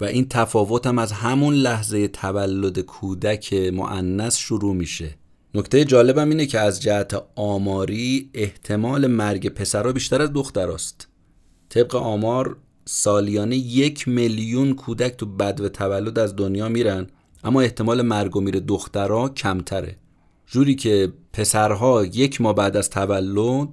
و 0.00 0.04
این 0.04 0.28
تفاوت 0.28 0.86
هم 0.86 0.98
از 0.98 1.12
همون 1.12 1.54
لحظه 1.54 2.08
تولد 2.08 2.78
کودک 2.78 3.52
معنس 3.52 4.36
شروع 4.36 4.74
میشه. 4.74 5.14
نکته 5.54 5.84
جالبم 5.84 6.28
اینه 6.28 6.46
که 6.46 6.60
از 6.60 6.82
جهت 6.82 7.22
آماری 7.34 8.30
احتمال 8.34 9.06
مرگ 9.06 9.48
پسرها 9.48 9.92
بیشتر 9.92 10.22
از 10.22 10.32
دختراست 10.32 11.08
طبق 11.68 11.96
آمار 11.96 12.56
سالیانه 12.84 13.56
یک 13.56 14.08
میلیون 14.08 14.74
کودک 14.74 15.16
تو 15.16 15.26
بد 15.26 15.60
و 15.60 15.68
تولد 15.68 16.18
از 16.18 16.36
دنیا 16.36 16.68
میرن 16.68 17.06
اما 17.44 17.60
احتمال 17.60 18.02
مرگ 18.02 18.36
و 18.36 18.40
میر 18.40 18.60
دخترها 18.60 19.28
کمتره. 19.28 19.96
جوری 20.50 20.74
که 20.74 21.12
پسرها 21.32 22.04
یک 22.04 22.40
ماه 22.40 22.54
بعد 22.54 22.76
از 22.76 22.90
تولد 22.90 23.68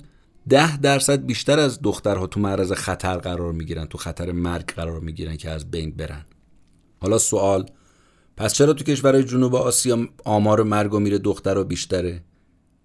ده 0.49 0.77
درصد 0.77 1.25
بیشتر 1.25 1.59
از 1.59 1.79
دخترها 1.81 2.27
تو 2.27 2.39
معرض 2.39 2.71
خطر 2.71 3.17
قرار 3.17 3.51
می‌گیرن 3.51 3.85
تو 3.85 3.97
خطر 3.97 4.31
مرگ 4.31 4.65
قرار 4.65 4.99
می‌گیرن 4.99 5.37
که 5.37 5.49
از 5.49 5.71
بین 5.71 5.91
برن. 5.91 6.25
حالا 7.01 7.17
سوال 7.17 7.65
پس 8.37 8.53
چرا 8.53 8.73
تو 8.73 8.83
کشورهای 8.83 9.23
جنوب 9.23 9.55
آسیا 9.55 10.07
آمار 10.25 10.63
مرگ 10.63 10.93
و 10.93 10.99
میر 10.99 11.17
دخترها 11.17 11.63
بیشتره؟ 11.63 12.23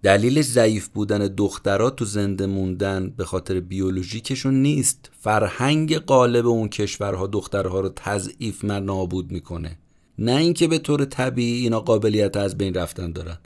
دلیل 0.03 0.41
ضعیف 0.41 0.87
بودن 0.87 1.27
دخترها 1.27 1.89
تو 1.89 2.05
زنده 2.05 2.45
موندن 2.45 3.09
به 3.09 3.25
خاطر 3.25 3.59
بیولوژیکشون 3.59 4.61
نیست. 4.61 5.11
فرهنگ 5.19 5.95
قالب 5.95 6.47
اون 6.47 6.69
کشورها 6.69 7.27
دخترها 7.27 7.79
رو 7.79 7.89
تضعیف 7.95 8.63
و 8.63 8.79
نابود 8.79 9.31
می‌کنه. 9.31 9.77
نه 10.19 10.35
اینکه 10.35 10.67
به 10.67 10.77
طور 10.77 11.05
طبیعی 11.05 11.63
اینا 11.63 11.79
قابلیت 11.79 12.37
از 12.37 12.57
بین 12.57 12.73
رفتن 12.73 13.11
دارن. 13.11 13.37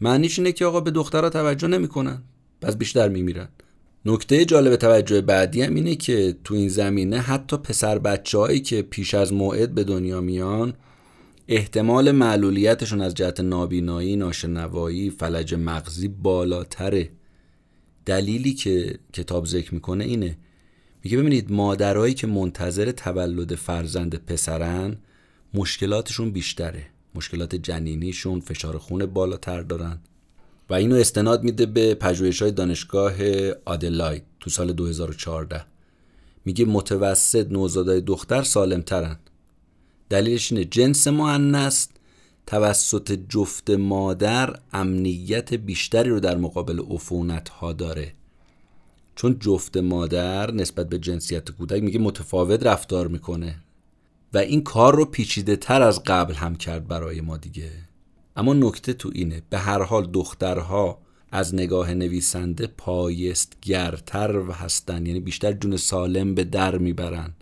معنیش 0.00 0.38
اینه 0.38 0.52
که 0.52 0.64
آقا 0.64 0.80
به 0.80 0.90
دخترها 0.90 1.30
توجه 1.30 1.68
نمی‌کنن. 1.68 2.22
پس 2.60 2.76
بیشتر 2.76 3.08
میمیرن. 3.08 3.48
نکته 4.04 4.44
جالب 4.44 4.76
توجه 4.76 5.20
بعدی 5.20 5.62
هم 5.62 5.74
اینه 5.74 5.94
که 5.94 6.36
تو 6.44 6.54
این 6.54 6.68
زمینه 6.68 7.18
حتی 7.20 7.56
پسر 7.56 7.98
بچه 7.98 8.58
که 8.58 8.82
پیش 8.82 9.14
از 9.14 9.32
موعد 9.32 9.74
به 9.74 9.84
دنیا 9.84 10.20
میان 10.20 10.74
احتمال 11.48 12.12
معلولیتشون 12.12 13.00
از 13.00 13.14
جهت 13.14 13.40
نابینایی، 13.40 14.16
ناشنوایی، 14.16 15.10
فلج 15.10 15.54
مغزی 15.54 16.08
بالاتره. 16.08 17.10
دلیلی 18.04 18.54
که 18.54 18.98
کتاب 19.12 19.46
ذکر 19.46 19.74
می‌کنه 19.74 20.04
اینه. 20.04 20.38
میگه 21.04 21.18
ببینید 21.18 21.52
مادرایی 21.52 22.14
که 22.14 22.26
منتظر 22.26 22.90
تولد 22.90 23.54
فرزند 23.54 24.14
پسرن 24.14 24.96
مشکلاتشون 25.54 26.30
بیشتره. 26.30 26.86
مشکلات 27.16 27.54
جنینیشون 27.54 28.40
فشار 28.40 28.78
خون 28.78 29.06
بالاتر 29.06 29.60
دارن. 29.60 29.98
و 30.70 30.74
اینو 30.74 30.96
استناد 30.96 31.42
میده 31.42 31.66
به 31.66 31.94
پژوهش 31.94 32.42
های 32.42 32.50
دانشگاه 32.50 33.14
آدلاید 33.64 34.22
تو 34.40 34.50
سال 34.50 34.72
2014 34.72 35.64
میگه 36.44 36.64
متوسط 36.64 37.46
نوزادای 37.50 38.00
دختر 38.00 38.42
سالمترن. 38.42 39.18
دلیلش 40.08 40.52
اینه 40.52 40.64
جنس 40.64 41.08
مؤنث 41.08 41.86
توسط 42.46 43.18
جفت 43.28 43.70
مادر 43.70 44.60
امنیت 44.72 45.54
بیشتری 45.54 46.10
رو 46.10 46.20
در 46.20 46.36
مقابل 46.36 46.80
عفونت 46.90 47.48
ها 47.48 47.72
داره. 47.72 48.12
چون 49.14 49.38
جفت 49.38 49.76
مادر 49.76 50.50
نسبت 50.50 50.88
به 50.88 50.98
جنسیت 50.98 51.50
کودک 51.50 51.82
میگه 51.82 51.98
متفاوت 51.98 52.62
رفتار 52.66 53.08
می‌کنه. 53.08 53.56
و 54.36 54.38
این 54.38 54.62
کار 54.62 54.96
رو 54.96 55.04
پیچیده 55.04 55.56
تر 55.56 55.82
از 55.82 56.02
قبل 56.04 56.34
هم 56.34 56.56
کرد 56.56 56.88
برای 56.88 57.20
ما 57.20 57.36
دیگه. 57.36 57.70
اما 58.36 58.54
نکته 58.54 58.92
تو 58.92 59.10
اینه 59.14 59.42
به 59.50 59.58
هر 59.58 59.82
حال 59.82 60.06
دخترها 60.06 60.98
از 61.32 61.54
نگاه 61.54 61.94
نویسنده 61.94 62.66
پایستگرتر 62.66 64.40
هستن 64.40 65.06
یعنی 65.06 65.20
بیشتر 65.20 65.52
جون 65.52 65.76
سالم 65.76 66.34
به 66.34 66.44
در 66.44 66.78
می‌برن. 66.78 67.34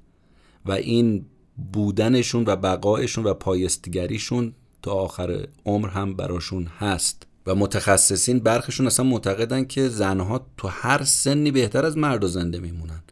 و 0.67 0.73
این 0.73 1.27
بودنشون 1.73 2.45
و 2.47 2.57
بقایشون 2.57 3.25
و 3.25 3.35
پایستگریشون 3.35 4.55
تا 4.83 4.93
آخر 4.93 5.47
عمر 5.67 5.89
هم 5.89 6.15
براشون 6.15 6.65
هست. 6.65 7.27
و 7.47 7.55
متخصصین 7.55 8.39
برخشون 8.39 8.87
اصلا 8.87 9.07
معتقدن 9.07 9.65
که 9.65 9.89
زنها 9.89 10.47
تو 10.57 10.69
هر 10.69 11.05
سنی 11.05 11.51
بهتر 11.51 11.87
از 11.87 11.97
مرد 11.97 12.25
و 12.25 12.29
زنده 12.29 12.59
میمونن. 12.59 13.03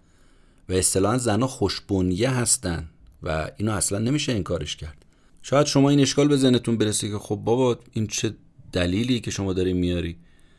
و 0.69 0.73
اصطلاحا 0.73 1.19
زنها 1.19 1.49
خوشبونیه 1.49 2.31
هستن. 2.31 2.89
و 3.23 3.51
اینو 3.57 3.73
اصلا 3.73 3.99
نمیشه 3.99 4.33
انکارش 4.33 4.77
کرد. 4.77 5.05
شاید 5.43 5.67
شما 5.67 5.91
این 5.91 6.01
اشکال 6.01 6.29
به 6.29 6.37
ذهنتون 6.37 6.77
برسه 6.77 7.11
که 7.11 7.19
خب 7.19 7.37
بابا 7.37 7.79
این 7.93 8.07
چه 8.07 8.35
دلیلی 8.73 9.21
که 9.21 9.31
شما 9.31 9.53
داری 9.53 9.73
میاری؟ 9.73 10.17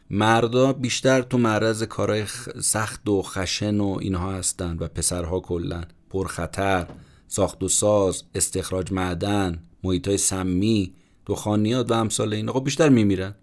مردا 0.10 0.74
بیشتر 0.74 1.22
تو 1.22 1.38
معرض 1.38 1.84
کارهای 1.84 2.26
سخت 2.62 3.10
و 3.10 3.22
خشن 3.22 3.80
و 3.80 3.98
اینها 4.02 4.34
هستن 4.34 4.78
و 4.80 4.88
پسرها 4.88 5.40
کلا. 5.40 5.84
پرخطر 6.10 6.88
ساخت 7.28 7.64
و 7.64 7.68
ساز 7.68 8.24
استخراج 8.36 8.92
معدن 8.92 9.64
محیط 9.84 10.08
های 10.08 10.18
سمی 10.18 10.94
دخانیات 11.26 11.92
و 11.92 11.94
امثال 11.94 12.34
این 12.34 12.52
خب 12.52 12.64
بیشتر 12.64 12.90
میمیرن. 12.90 13.36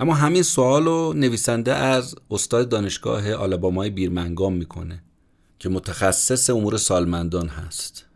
اما 0.00 0.14
همین 0.14 0.42
سوال 0.42 0.84
رو 0.84 1.12
نویسنده 1.12 1.74
از 1.74 2.14
استاد 2.30 2.68
دانشگاه 2.68 3.32
آلابامای 3.32 3.90
بیرمنگام 3.90 4.52
می‌کنه 4.52 5.02
که 5.58 5.68
متخصص 5.68 6.50
امور 6.50 6.76
سالمندان 6.76 7.48
هست. 7.48 8.06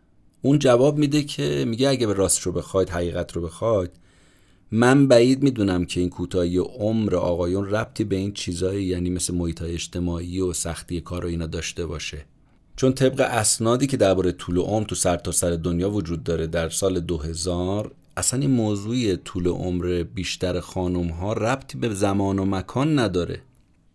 اون 0.41 0.59
جواب 0.59 0.97
میده 0.97 1.23
که 1.23 1.65
میگه 1.67 1.89
اگه 1.89 2.07
به 2.07 2.13
راست 2.13 2.41
رو 2.41 2.51
بخواید 2.51 2.89
حقیقت 2.89 3.31
رو 3.31 3.41
بخواید 3.41 3.91
من 4.71 5.07
بعید 5.07 5.43
می‌دونم 5.43 5.85
که 5.85 5.99
این 5.99 6.09
کوتاهی 6.09 6.57
عمر 6.57 7.15
آقایون 7.15 7.69
ربطی 7.69 8.03
به 8.03 8.15
این 8.15 8.33
چیزایی 8.33 8.85
یعنی 8.85 9.09
مثل 9.09 9.35
محیط 9.35 9.61
اجتماعی 9.61 10.41
و 10.41 10.53
سختی 10.53 11.01
کار 11.01 11.25
و 11.25 11.27
اینا 11.27 11.47
داشته 11.47 11.85
باشه. 11.85 12.25
چون 12.75 12.93
طبق 12.93 13.19
اسنادی 13.19 13.87
که 13.87 13.97
درباره 13.97 14.31
طول 14.31 14.57
عمر 14.57 14.85
تو 14.85 14.95
سرتاسر 14.95 15.49
سر 15.49 15.55
دنیا 15.55 15.91
وجود 15.91 16.23
داره 16.23 16.47
در 16.47 16.69
سال 16.69 16.99
2000 16.99 17.91
اصلا 18.17 18.39
این 18.39 18.51
موضوع 18.51 19.15
طول 19.15 19.47
عمر 19.47 20.03
بیشتر 20.15 20.59
خانم 20.59 21.07
ها 21.07 21.33
ربطی 21.33 21.77
به 21.77 21.93
زمان 21.93 22.39
و 22.39 22.45
مکان 22.45 22.99
نداره. 22.99 23.41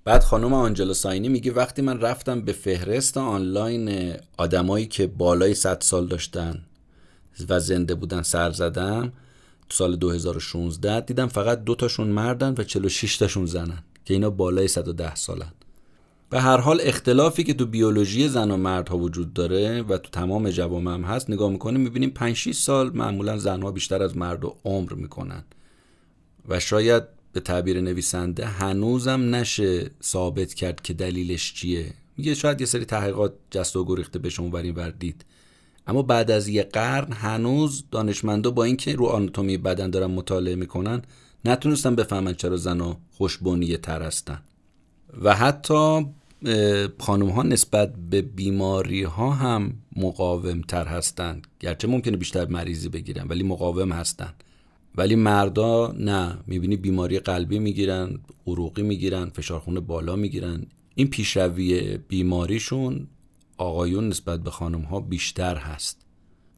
بعد 0.04 0.22
خانم 0.22 0.52
آنجلا 0.52 0.92
ساینی 0.92 1.28
میگه 1.28 1.52
وقتی 1.52 1.82
من 1.82 2.00
رفتم 2.00 2.40
به 2.40 2.52
فهرست 2.52 3.16
آنلاین 3.16 4.14
آدمایی 4.36 4.86
که 4.86 5.06
بالای 5.06 5.54
100 5.54 5.80
سال 5.80 6.06
داشتن 6.06 6.62
و 7.48 7.60
زنده 7.60 7.94
بودن 7.94 8.22
سر 8.22 8.50
زدم 8.50 9.12
تو 9.68 9.76
سال 9.76 9.96
2016 9.96 11.00
دیدم 11.00 11.26
فقط 11.26 11.64
دو 11.64 11.74
تاشون 11.74 12.08
مردن 12.08 12.54
و 12.58 12.64
46 12.64 13.16
تاشون 13.16 13.46
زنن 13.46 13.82
که 14.04 14.14
اینا 14.14 14.30
بالای 14.30 14.68
110 14.68 15.14
سالن. 15.14 15.52
به 16.30 16.40
هر 16.40 16.56
حال 16.56 16.80
اختلافی 16.82 17.44
که 17.44 17.54
تو 17.54 17.66
بیولوژی 17.66 18.28
زن 18.28 18.50
و 18.50 18.56
مردها 18.56 18.98
وجود 18.98 19.32
داره 19.32 19.82
و 19.82 19.98
تو 19.98 20.10
تمام 20.10 20.50
جوامع 20.50 20.94
هم 20.94 21.04
هست 21.04 21.30
نگاه 21.30 21.50
می‌کنیم 21.50 21.80
می‌بینیم 21.80 22.10
5 22.10 22.36
6 22.36 22.54
سال 22.54 22.90
معمولا 22.96 23.38
زنها 23.38 23.72
بیشتر 23.72 24.02
از 24.02 24.16
مرد 24.16 24.44
و 24.44 24.56
عمر 24.64 24.92
می‌کنن. 24.92 25.44
و 26.48 26.60
شاید 26.60 27.02
به 27.32 27.40
تعبیر 27.40 27.80
نویسنده 27.80 28.46
هنوزم 28.46 29.34
نشه 29.34 29.90
ثابت 30.02 30.54
کرد 30.54 30.82
که 30.82 30.92
دلیلش 30.92 31.54
چیه. 31.54 31.94
میگه 32.16 32.34
شاید 32.34 32.60
یه 32.60 32.66
سری 32.66 32.84
تحقیقات 32.84 33.32
جست 33.50 33.76
و 33.76 33.84
گریخته 33.84 34.18
به 34.18 34.28
شما 34.30 34.48
ورین 34.48 34.74
وردید 34.74 35.24
اما 35.86 36.02
بعد 36.02 36.30
از 36.30 36.48
یه 36.48 36.62
قرن 36.62 37.12
هنوز 37.12 37.84
دانشمندا 37.90 38.50
با 38.50 38.64
اینکه 38.64 38.94
رو 38.94 39.06
آناتومی 39.06 39.56
بدن 39.56 39.90
دارن 39.90 40.06
مطالعه 40.06 40.54
می‌کنن 40.54 41.02
نتونستن 41.44 41.94
بفهمن 41.94 42.34
چرا 42.34 42.56
زنها 42.56 42.96
خوشبونیه 43.10 43.76
تر 43.76 44.02
هستن. 44.02 44.42
و 45.22 45.36
حتی 45.36 46.06
خانم 46.98 47.28
ها 47.28 47.42
نسبت 47.42 47.94
به 48.10 48.22
بیماری 48.22 49.02
ها 49.02 49.30
هم 49.30 49.72
مقاوم 49.96 50.60
تر 50.60 50.86
هستند 50.86 51.46
گرچه 51.60 51.88
ممکنه 51.88 52.16
بیشتر 52.16 52.46
مریضی 52.46 52.88
بگیرن 52.88 53.26
ولی 53.28 53.42
مقاوم 53.42 53.92
هستند 53.92 54.44
ولی 54.96 55.14
مردا 55.14 55.94
نه 55.98 56.38
می‌بینی 56.46 56.76
بیماری 56.76 57.18
قلبی 57.18 57.58
می‌گیرن 57.58 58.18
عروقی 58.46 58.82
می‌گیرن 58.82 59.30
فشارخونه 59.30 59.80
بالا 59.80 60.16
می‌گیرن. 60.16 60.66
این 60.94 61.06
پیشروی 61.06 61.98
بیماریشون 62.08 63.06
آقایون 63.58 64.08
نسبت 64.08 64.40
به 64.40 64.50
خانم 64.50 64.80
ها 64.80 65.00
بیشتر 65.00 65.56
هست. 65.56 66.06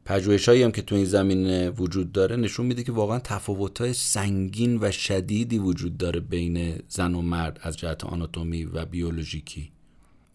پژوهش 0.05 0.49
هم 0.49 0.71
که 0.71 0.81
تو 0.81 0.95
این 0.95 1.05
زمینه 1.05 1.69
وجود 1.69 2.11
داره 2.11 2.35
نشون 2.35 2.65
میده 2.65 2.83
که 2.83 2.91
واقعا 2.91 3.19
تفاوت 3.19 3.81
های 3.81 3.93
سنگین 3.93 4.77
و 4.81 4.91
شدیدی 4.91 5.57
وجود 5.57 5.97
داره 5.97 6.19
بین 6.19 6.79
زن 6.87 7.15
و 7.15 7.21
مرد 7.21 7.59
از 7.61 7.77
جهت 7.77 8.03
آناتومی 8.03 8.65
و 8.65 8.85
بیولوژیکی. 8.85 9.71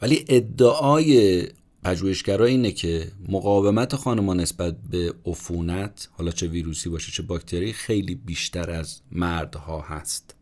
ولی 0.02 0.24
ادعای 0.28 1.42
پژوهشگرا 1.84 2.44
اینه 2.44 2.72
که 2.72 3.12
مقاومت 3.28 3.96
خانم‌ها 3.96 4.34
نسبت 4.34 4.76
به 4.90 5.14
عفونت 5.26 6.08
حالا 6.12 6.30
چه 6.30 6.46
ویروسی 6.46 6.90
باشه 6.90 7.12
چه 7.12 7.22
باکتری 7.22 7.72
خیلی 7.72 8.14
بیشتر 8.14 8.70
از 8.70 9.00
مردها 9.12 9.80
هست. 9.80 10.34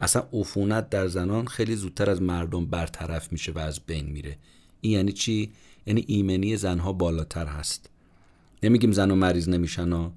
اصلا 0.00 0.28
عفونت 0.32 0.90
در 0.90 1.06
زنان 1.06 1.46
خیلی 1.46 1.76
زودتر 1.76 2.10
از 2.10 2.22
مردم 2.22 2.66
برطرف 2.66 3.32
میشه 3.32 3.52
و 3.52 3.58
از 3.58 3.80
بین 3.86 4.06
میره. 4.06 4.36
این 4.80 4.92
یعنی 4.92 5.12
چی؟ 5.12 5.52
یعنی 5.86 6.04
ایمنی 6.06 6.56
زنها 6.56 6.92
بالاتر 6.92 7.46
هست. 7.46 7.90
نمیگیم 8.62 8.92
زن 8.92 9.10
و 9.10 9.14
مریض 9.14 9.48
نمیشن 9.48 9.92
ها. 9.92 10.12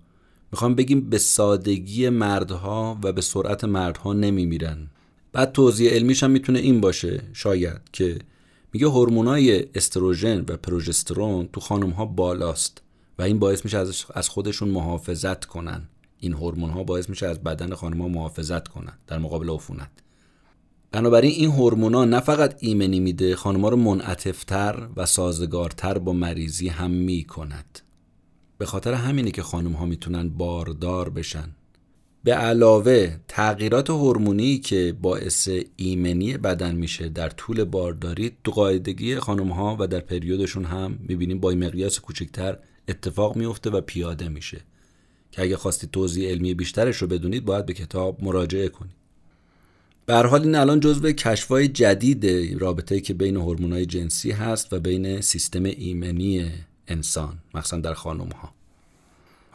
می‌خوام 0.52 0.76
بگیم 0.76 1.10
به 1.10 1.18
سادگی 1.18 2.10
مردها 2.10 3.00
و 3.04 3.14
به 3.14 3.22
سرعت 3.22 3.64
مردها 3.64 4.14
نمیمیرن. 4.14 4.88
بعد 5.34 5.52
توضیح 5.52 5.92
علمیش 5.92 6.24
هم 6.24 6.32
می‌تونه 6.32 6.60
این 6.60 6.82
باشه 6.82 7.24
شاید 7.34 7.82
که 7.94 8.20
میگه 8.76 8.88
هورمونای 8.88 9.66
استروژن 9.76 10.40
و 10.40 10.58
پروژسترون 10.58 11.50
تو 11.54 11.62
خانم 11.62 11.90
ها 11.90 12.06
بالاست 12.06 12.82
و 13.20 13.22
این 13.22 13.40
باعث 13.40 13.66
میشه 13.66 13.78
از 14.14 14.30
خودشون 14.30 14.70
محافظت 14.70 15.46
کنن. 15.46 15.90
این 16.20 16.34
هورمون 16.34 16.70
ها 16.70 16.84
باعث 16.84 17.10
میشه 17.10 17.28
از 17.28 17.44
بدن 17.44 17.76
خانم 17.76 18.02
ها 18.02 18.08
محافظت 18.08 18.68
کنن 18.68 18.94
در 19.08 19.18
مقابل 19.18 19.50
عفونت. 19.50 19.90
بنابراین 20.92 21.32
این 21.32 21.52
هورمونا 21.52 22.06
نه 22.06 22.20
فقط 22.20 22.56
ایمنی 22.60 23.00
میده 23.00 23.36
خانمها 23.36 23.70
رو 23.70 23.78
منعطفتر 23.78 24.88
و 24.96 25.06
سازگارتر 25.06 25.98
با 25.98 26.14
مریضی 26.14 26.68
هم 26.68 26.92
می‌کند. 26.92 27.80
به 28.58 28.66
خاطر 28.66 28.94
همینه 28.94 29.32
که 29.32 29.44
خانم 29.44 29.72
ها 29.72 29.86
می‌تونن 29.86 30.30
باردار 30.30 31.10
بشن. 31.10 31.50
به 32.26 32.34
علاوه 32.34 33.18
تغییرات 33.28 33.90
هورمونی 33.90 34.58
که 34.58 34.96
باعث 35.02 35.50
ایمنی 35.76 36.38
بدن 36.38 36.76
میشه 36.76 37.10
در 37.10 37.30
طول 37.30 37.64
بارداری 37.64 38.32
تو 38.44 38.52
قاعدگی 38.52 39.16
خانم 39.16 39.52
ها 39.52 39.78
و 39.80 39.88
در 39.88 40.00
پریودشون 40.00 40.66
هم 40.66 41.00
می‌بینیم 41.08 41.40
با 41.40 41.52
مقیاس 41.52 42.00
کوچکتر 42.00 42.58
اتفاق 42.88 43.36
میفته 43.36 43.70
و 43.70 43.82
پیاده 43.82 44.30
میشه. 44.30 44.62
که 45.32 45.42
اگه 45.42 45.58
خواستید 45.58 45.92
توضیح 45.92 46.30
علمی 46.30 46.54
بیشترش 46.54 46.98
رو 46.98 47.08
بدونید 47.08 47.46
باید 47.46 47.66
به 47.66 47.74
کتاب 47.74 48.24
مراجعه 48.24 48.70
کنید. 48.70 48.96
به 50.06 50.16
حال 50.16 50.42
این 50.42 50.56
الان 50.56 50.80
جزو 50.80 51.12
کشفای 51.12 51.68
جدید 51.68 52.26
رابطه 52.62 53.00
که 53.00 53.14
بین 53.14 53.36
هورمونای 53.38 53.86
جنسی 53.86 54.32
هست 54.32 54.74
و 54.74 54.80
بین 54.80 55.22
سیستم 55.22 55.64
ایمنی 55.64 56.52
انسان 56.88 57.38
مخصوصا 57.54 57.78
در 57.78 57.94
خانم 57.94 58.30
ها 58.30 58.65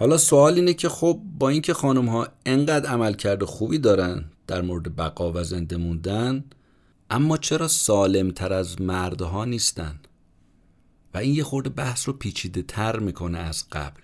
حالا 0.00 0.18
سوال 0.18 0.54
اینه 0.54 0.74
که 0.74 0.88
خب 0.88 1.20
با 1.38 1.48
اینکه 1.48 1.74
خانم 1.74 2.08
ها 2.08 2.28
انقدر 2.46 2.90
عمل 2.90 3.12
کرده 3.12 3.46
خوبی 3.46 3.78
دارن 3.78 4.24
در 4.46 4.62
مورد 4.62 4.96
بقا 4.96 5.32
و 5.32 5.44
زنده 5.44 5.76
موندن 5.76 6.44
اما 7.10 7.36
چرا 7.36 7.68
سالم 7.68 8.30
تر 8.30 8.52
از 8.52 8.80
مردها 8.80 9.44
نیستن؟ 9.44 10.00
و 11.14 11.18
این 11.18 11.34
یه 11.34 11.44
خورده 11.44 11.70
بحث 11.70 12.08
رو 12.08 12.14
پیچیده 12.14 12.62
تر 12.62 12.98
می‌کنه 12.98 13.38
از 13.38 13.64
قبل. 13.72 14.00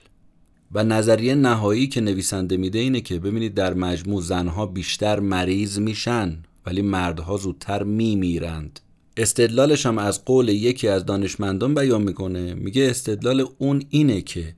و 0.73 0.85
نظریه 0.85 1.35
نهایی 1.35 1.87
که 1.87 2.01
نویسنده 2.01 2.57
میده 2.57 2.79
اینه 2.79 3.01
که 3.01 3.19
ببینید 3.19 3.55
در 3.55 3.75
مجموع 3.75 4.23
زنها 4.23 4.67
بیشتر 4.67 5.21
مریض 5.21 5.79
میشن 5.79 6.39
ولی 6.67 6.83
مردها 6.83 7.37
زودتر 7.37 7.83
میمیرند. 7.83 8.81
استدلالش 9.17 9.87
هم 9.87 9.99
از 9.99 10.25
قول 10.25 10.49
یکی 10.49 10.89
از 10.89 11.07
دانشمندان 11.07 11.75
بیان 11.75 12.03
می‌کنه 12.03 12.55
میگه 12.55 12.91
استدلال 12.91 13.47
اون 13.59 13.83
اینه 13.91 14.21
که 14.21 14.55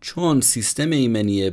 چون 0.00 0.40
سیستم 0.40 0.90
ایمنی 0.90 1.50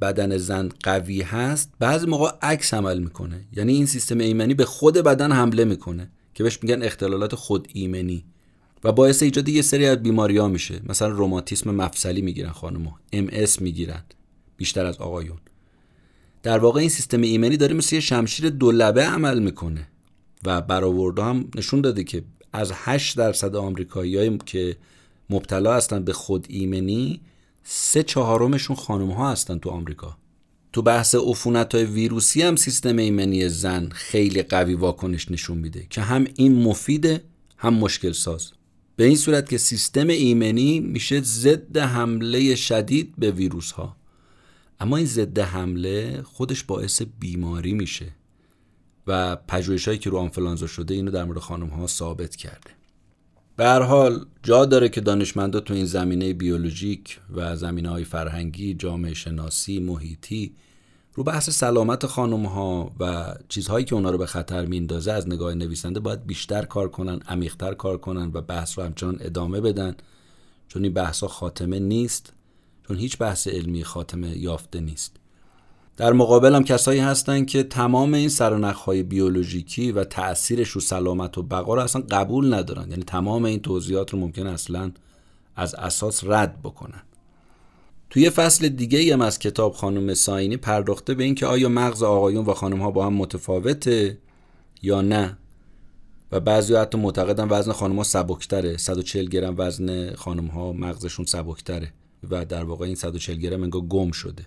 بدن 0.00 0.36
زن 0.36 0.68
قوی 0.82 1.22
هست 1.22 1.72
بعضی 1.78 2.06
موقع 2.06 2.30
عکس 2.42 2.74
عمل 2.74 2.98
می‌کنه. 2.98 3.44
یعنی 3.52 3.72
این 3.72 3.86
سیستم 3.86 4.18
ایمنی 4.18 4.54
به 4.54 4.64
خود 4.64 4.94
بدن 4.94 5.32
حمله 5.32 5.64
می‌کنه 5.64 6.10
که 6.34 6.42
بهش 6.42 6.58
میگن 6.62 6.82
اختلالات 6.82 7.34
خود 7.34 7.68
ایمنی. 7.72 8.24
و 8.84 8.92
باعث 8.92 9.22
ایجاد 9.22 9.48
یه 9.48 9.62
سری 9.62 9.86
از 9.86 10.02
بیماری 10.02 10.38
ها 10.38 10.48
میشه. 10.48 10.80
مثلا 10.88 11.08
روماتیسم 11.08 11.74
مفصلی 11.74 12.22
می‌گیرن 12.22 12.50
خانم‌ها. 12.50 13.00
ام 13.12 13.28
اس 13.32 13.62
می‌گیرن. 13.62 14.04
بیشتر 14.56 14.86
از 14.86 14.98
آقایون. 14.98 15.38
در 16.42 16.58
واقع 16.58 16.80
این 16.80 16.88
سیستم 16.88 17.20
ایمنی 17.20 17.56
داره 17.56 17.74
مثل 17.74 17.94
یه 17.94 18.00
شمشیر 18.00 18.50
دو 18.50 18.72
لبه 18.72 19.04
عمل 19.04 19.38
می‌کنه. 19.38 19.88
و 20.44 20.60
برآورده 20.60 21.22
هم 21.22 21.48
نشون 21.54 21.80
داده 21.80 22.04
که 22.04 22.24
از 22.52 22.72
8 22.74 23.16
درصد 23.16 23.56
آمریکاییایی 23.56 24.38
که 24.46 24.76
مبتلا 25.30 25.74
هستن 25.74 26.04
به 26.04 26.12
خود 26.12 26.46
ایمنی 26.48 27.20
سه 27.68 28.02
چهارمشون 28.02 28.76
خانم 28.76 29.10
ها 29.10 29.32
هستن 29.32 29.58
تو 29.58 29.70
آمریکا. 29.70 30.16
تو 30.72 30.82
بحث 30.82 31.14
عفونت 31.14 31.74
های 31.74 31.84
ویروسی 31.84 32.42
هم 32.42 32.56
سیستم 32.56 32.96
ایمنی 32.96 33.48
زن 33.48 33.88
خیلی 33.88 34.42
قوی 34.42 34.74
واکنش 34.74 35.30
نشون 35.30 35.58
میده 35.58 35.86
که 35.90 36.00
هم 36.00 36.26
این 36.34 36.62
مفیده 36.62 37.24
هم 37.56 37.74
مشکل 37.74 38.12
ساز 38.12 38.52
به 38.96 39.04
این 39.04 39.16
صورت 39.16 39.48
که 39.48 39.58
سیستم 39.58 40.08
ایمنی 40.08 40.80
میشه 40.80 41.20
ضد 41.20 41.76
حمله 41.76 42.54
شدید 42.54 43.14
به 43.18 43.30
ویروس 43.30 43.72
ها 43.72 43.96
اما 44.80 44.96
این 44.96 45.06
ضد 45.06 45.38
حمله 45.38 46.22
خودش 46.22 46.64
باعث 46.64 47.02
بیماری 47.20 47.74
میشه 47.74 48.06
و 49.06 49.36
پژوهشایی 49.36 49.98
که 49.98 50.10
رو 50.10 50.18
آنفلانزا 50.18 50.66
شده 50.66 50.94
اینو 50.94 51.10
در 51.10 51.24
مورد 51.24 51.38
خانم 51.38 51.68
ها 51.68 51.86
ثابت 51.86 52.36
کرده. 52.36 52.75
به 53.56 53.64
هر 53.64 53.82
حال 53.82 54.26
جا 54.42 54.64
داره 54.64 54.88
که 54.88 55.00
دانشمندا 55.00 55.60
تو 55.60 55.74
این 55.74 55.84
زمینه 55.84 56.32
بیولوژیک 56.32 57.20
و 57.34 57.56
زمینه 57.56 57.88
های 57.88 58.04
فرهنگی، 58.04 58.74
جامعه 58.74 59.14
شناسی، 59.14 59.78
محیطی 59.78 60.52
رو 61.14 61.24
بحث 61.24 61.50
سلامت 61.50 62.06
خانم 62.06 62.46
ها 62.46 62.94
و 63.00 63.34
چیزهایی 63.48 63.84
که 63.84 63.94
اونا 63.94 64.10
رو 64.10 64.18
به 64.18 64.26
خطر 64.26 64.66
میندازه 64.66 65.12
از 65.12 65.28
نگاه 65.28 65.54
نویسنده 65.54 66.00
باید 66.00 66.26
بیشتر 66.26 66.64
کار 66.64 66.88
کنن، 66.88 67.20
عمیقتر 67.28 67.74
کار 67.74 67.98
کنن 67.98 68.30
و 68.34 68.40
بحث 68.40 68.78
رو 68.78 68.84
همچنان 68.84 69.16
ادامه 69.20 69.60
بدن. 69.60 69.96
چون 70.68 70.84
این 70.84 70.92
بحث 70.92 71.24
خاتمه 71.24 71.78
نیست 71.78 72.32
چون 72.88 72.96
هیچ 72.96 73.18
بحث 73.18 73.48
علمی 73.48 73.84
خاتمه 73.84 74.38
یافته 74.38 74.80
نیست. 74.80 75.16
در 75.96 76.12
مقابل 76.12 76.54
هم 76.54 76.64
کسایی 76.64 77.00
هستن 77.00 77.44
که 77.44 77.62
تمام 77.62 78.14
این 78.14 78.30
های 78.84 79.02
بیولوژیکی 79.02 79.92
و 79.92 80.04
تأثیرش 80.04 80.68
رو 80.68 80.80
سلامت 80.80 81.38
و 81.38 81.42
بقا 81.42 81.74
رو 81.74 81.80
اصلا 81.80 82.02
قبول 82.10 82.54
ندارن. 82.54 82.90
یعنی 82.90 83.02
تمام 83.02 83.44
این 83.44 83.60
توضیحات 83.60 84.10
رو 84.10 84.18
ممکن 84.18 84.46
اصلا 84.46 84.92
از 85.56 85.74
اساس 85.74 86.24
رد 86.24 86.62
بکنن. 86.62 87.02
توی 88.10 88.30
فصل 88.30 88.68
دیگه 88.68 89.12
هم 89.12 89.20
از 89.20 89.38
کتاب 89.38 89.72
خانم 89.72 90.14
ساینی 90.14 90.56
پرداخته 90.56 91.14
به 91.14 91.24
اینکه 91.24 91.46
آیا 91.46 91.68
مغز 91.68 92.02
آقایون 92.02 92.44
و 92.46 92.54
خانم 92.54 92.80
ها 92.80 92.90
با 92.90 93.06
هم 93.06 93.14
متفاوته 93.14 94.18
یا 94.82 95.00
نه. 95.00 95.38
و 96.32 96.40
بعضی 96.40 96.74
حتی 96.74 96.98
معتقدن 96.98 97.48
وزن 97.50 97.72
خانم 97.72 97.96
ها 97.96 98.02
سبکتره 98.02 98.76
140 98.76 99.28
گرم 99.28 99.54
وزن 99.58 100.14
خانم 100.14 100.46
ها 100.46 100.72
مغزشون 100.72 101.24
سبکتره. 101.24 101.92
و 102.30 102.44
در 102.44 102.64
واقع 102.64 102.86
این 102.86 102.94
140 102.94 103.36
گرم 103.36 103.62
انگار 103.62 103.82
گم 103.82 104.10
شده. 104.10 104.46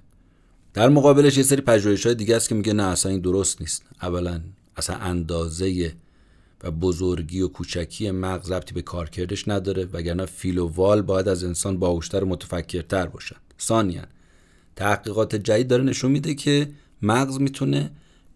در 0.73 0.89
مقابلش 0.89 1.37
یه 1.37 1.43
سری 1.43 1.61
پژوهش 1.61 2.05
های 2.05 2.15
دیگه 2.15 2.35
است 2.35 2.49
که 2.49 2.55
میگه 2.55 2.73
نه 2.73 2.83
اصلا 2.83 3.11
این 3.11 3.21
درست 3.21 3.61
نیست. 3.61 3.83
اولا 4.01 4.41
اصلا 4.75 4.95
اندازه 4.95 5.93
و 6.63 6.71
بزرگی 6.71 7.41
و 7.41 7.47
کوچکی 7.47 8.11
مغز 8.11 8.51
ربطی 8.51 8.73
به 8.73 8.81
کارکردش 8.81 9.47
نداره 9.47 9.85
وگرنه 9.93 10.25
فیل 10.25 10.57
و 10.57 10.67
وال 10.67 11.01
باید 11.01 11.27
از 11.27 11.43
انسان 11.43 11.79
باهوشتر 11.79 12.23
و 12.23 12.27
متفکرتر 12.27 13.05
باشن. 13.05 13.35
ثانیا 13.61 14.01
تحقیقات 14.75 15.35
جدید 15.35 15.67
داره 15.67 15.83
نشون 15.83 16.11
میده 16.11 16.33
که 16.33 16.69
مغز 17.01 17.41
می‌تونه 17.41 17.91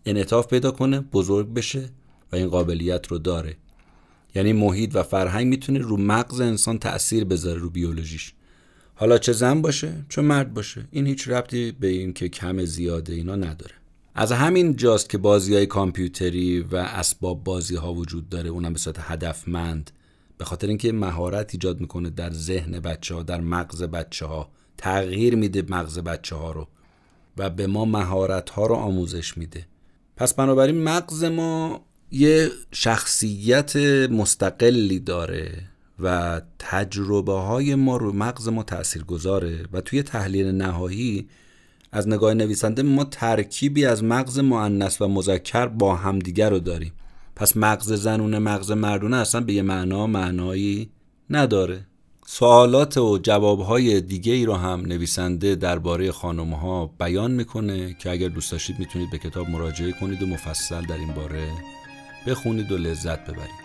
انعطاف 0.05 0.47
پیدا 0.47 0.71
کنه 0.71 0.99
بزرگ 0.99 1.53
بشه 1.53 1.89
و 2.31 2.35
این 2.35 2.47
قابلیت 2.47 3.07
رو 3.07 3.17
داره. 3.17 3.55
یعنی 4.35 4.53
محیط 4.53 4.95
و 4.95 5.03
فرهنگ 5.03 5.47
می‌تونه 5.47 5.79
رو 5.79 5.97
مغز 5.97 6.41
انسان 6.41 6.79
تاثیر 6.79 7.25
بذاره 7.25 7.59
رو 7.59 7.69
بیولوژیش. 7.69 8.33
حالا 8.95 9.17
چه 9.17 9.31
زن 9.31 9.61
باشه 9.61 9.93
چه 10.09 10.21
مرد 10.21 10.53
باشه 10.53 10.85
این 10.91 11.07
هیچ 11.07 11.27
ربطی 11.27 11.71
به 11.71 11.87
این 11.87 12.13
که 12.13 12.29
کم 12.29 12.65
زیاده 12.65 13.13
اینا 13.13 13.35
نداره. 13.35 13.73
از 14.15 14.31
همین 14.31 14.75
جاست 14.75 15.09
که 15.09 15.17
بازی 15.17 15.55
های 15.55 15.65
کامپیوتری 15.65 16.59
و 16.59 16.75
اسباب 16.75 17.43
بازی 17.43 17.75
ها 17.75 17.93
وجود 17.93 18.29
داره 18.29 18.49
اونم 18.49 18.73
به 18.73 18.79
صورت 18.79 18.95
هدفمند. 18.99 19.91
به 20.37 20.45
خاطر 20.45 20.67
اینکه 20.67 20.91
مهارت 20.91 21.49
ایجاد 21.53 21.79
می‌کنه 21.79 22.09
در 22.09 22.31
ذهن 22.33 22.79
بچه 22.79 23.15
ها 23.15 23.23
در 23.23 23.41
مغز 23.41 23.83
بچه 23.83 24.25
ها 24.25 24.49
تغییر 24.77 25.35
میده 25.35 25.63
مغز 25.69 25.99
بچه 25.99 26.35
ها 26.35 26.51
رو 26.51 26.67
و 27.37 27.49
به 27.49 27.67
ما 27.67 27.85
مهارت 27.85 28.49
ها 28.49 28.65
رو 28.65 28.75
آموزش 28.75 29.37
میده. 29.37 29.65
پس 30.17 30.33
بنابراین 30.33 30.83
مغز 30.83 31.23
ما 31.23 31.85
یه 32.11 32.49
شخصیت 32.71 33.75
مستقلی 34.11 34.99
داره. 34.99 35.72
و 35.99 36.41
تجربه 36.59 37.33
های 37.33 37.75
ما 37.75 37.97
رو 37.97 38.13
مغز 38.13 38.47
ما 38.47 38.63
تأثیر 38.63 39.03
گذاره 39.03 39.65
و 39.73 39.81
توی 39.81 40.03
تحلیل 40.03 40.47
نهایی 40.47 41.27
از 41.91 42.07
نگاه 42.07 42.33
نویسنده 42.33 42.83
ما 42.83 43.03
ترکیبی 43.03 43.85
از 43.85 44.03
مغز 44.03 44.39
معنس 44.39 45.01
و 45.01 45.07
مذکر 45.07 45.67
با 45.67 45.95
همدیگر 45.95 46.49
رو 46.49 46.59
داریم. 46.59 46.93
پس 47.35 47.57
مغز 47.57 47.93
زنونه 47.93 48.39
مغز 48.39 48.71
مردونه 48.71 49.17
اصلا 49.17 49.41
به 49.41 49.53
یه 49.53 49.61
معنا 49.61 50.07
معنایی 50.07 50.89
نداره. 51.29 51.85
سوالات 52.25 52.97
و 52.97 53.19
جوابهای 53.23 54.01
دیگه 54.01 54.33
ای 54.33 54.45
رو 54.45 54.53
هم 54.53 54.81
نویسنده 54.85 55.55
درباره 55.55 56.11
خانم 56.11 56.53
ها 56.53 56.85
بیان 56.99 57.31
می‌کنه 57.31 57.93
که 57.93 58.11
اگر 58.11 58.27
دوست 58.27 58.51
داشتید 58.51 58.79
می‌تونید 58.79 59.11
به 59.11 59.17
کتاب 59.17 59.49
مراجعه 59.49 59.91
کنید 59.91 60.23
و 60.23 60.27
مفصل 60.27 60.85
در 60.85 60.97
این 60.97 61.13
باره 61.13 61.47
بخونید 62.27 62.71
و 62.71 62.77
لذت 62.77 63.23
ببرید. 63.23 63.62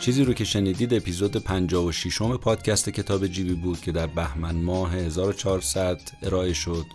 چیزی 0.00 0.24
رو 0.24 0.32
که 0.32 0.44
شنیدید 0.44 0.94
اپیزود 0.94 1.36
56 1.36 2.22
م 2.22 2.36
پادکست 2.36 2.90
کتاب 2.90 3.26
جیبی 3.26 3.54
بود 3.54 3.80
که 3.80 3.92
در 3.92 4.06
بهمن 4.06 4.56
ماه 4.56 4.94
1400 4.94 6.00
ارائه 6.22 6.52
شد. 6.52 6.86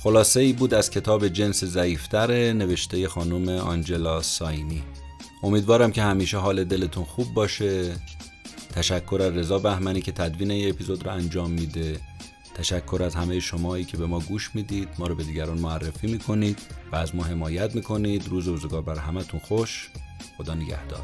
خلاصه 0.00 0.40
ای 0.40 0.52
بود 0.52 0.74
از 0.74 0.90
کتاب 0.90 1.28
جنس 1.28 1.64
ضعیفتر 1.64 2.52
نوشته 2.52 3.08
خانم 3.08 3.48
آنجلا 3.48 4.22
ساینی. 4.22 4.82
امیدوارم 5.42 5.92
که 5.92 6.02
همیشه 6.02 6.36
حال 6.36 6.64
دلتون 6.64 7.04
خوب 7.04 7.34
باشه. 7.34 7.96
تشکر 8.74 9.22
از 9.22 9.36
رضا 9.36 9.58
بهمنی 9.58 10.00
که 10.00 10.12
تدوین 10.12 10.50
این 10.50 10.70
اپیزود 10.70 11.06
رو 11.06 11.12
انجام 11.12 11.50
میده. 11.50 12.00
تشکر 12.54 13.02
از 13.02 13.14
همه 13.14 13.40
شمایی 13.40 13.84
که 13.84 13.96
به 13.96 14.06
ما 14.06 14.20
گوش 14.20 14.50
می‌دید. 14.54 14.88
ما 14.98 15.06
رو 15.06 15.14
به 15.14 15.24
دیگران 15.24 15.58
معرفی 15.58 16.06
می‌کنید 16.06 16.58
و 16.92 16.96
از 16.96 17.14
ما 17.14 17.22
حمایت 17.24 17.74
می‌کنید. 17.74 18.28
روز 18.28 18.48
روزگار 18.48 18.82
بر 18.82 18.98
همتون 18.98 19.40
خوش. 19.40 19.90
خدا 20.38 20.54
نگهدار. 20.54 21.02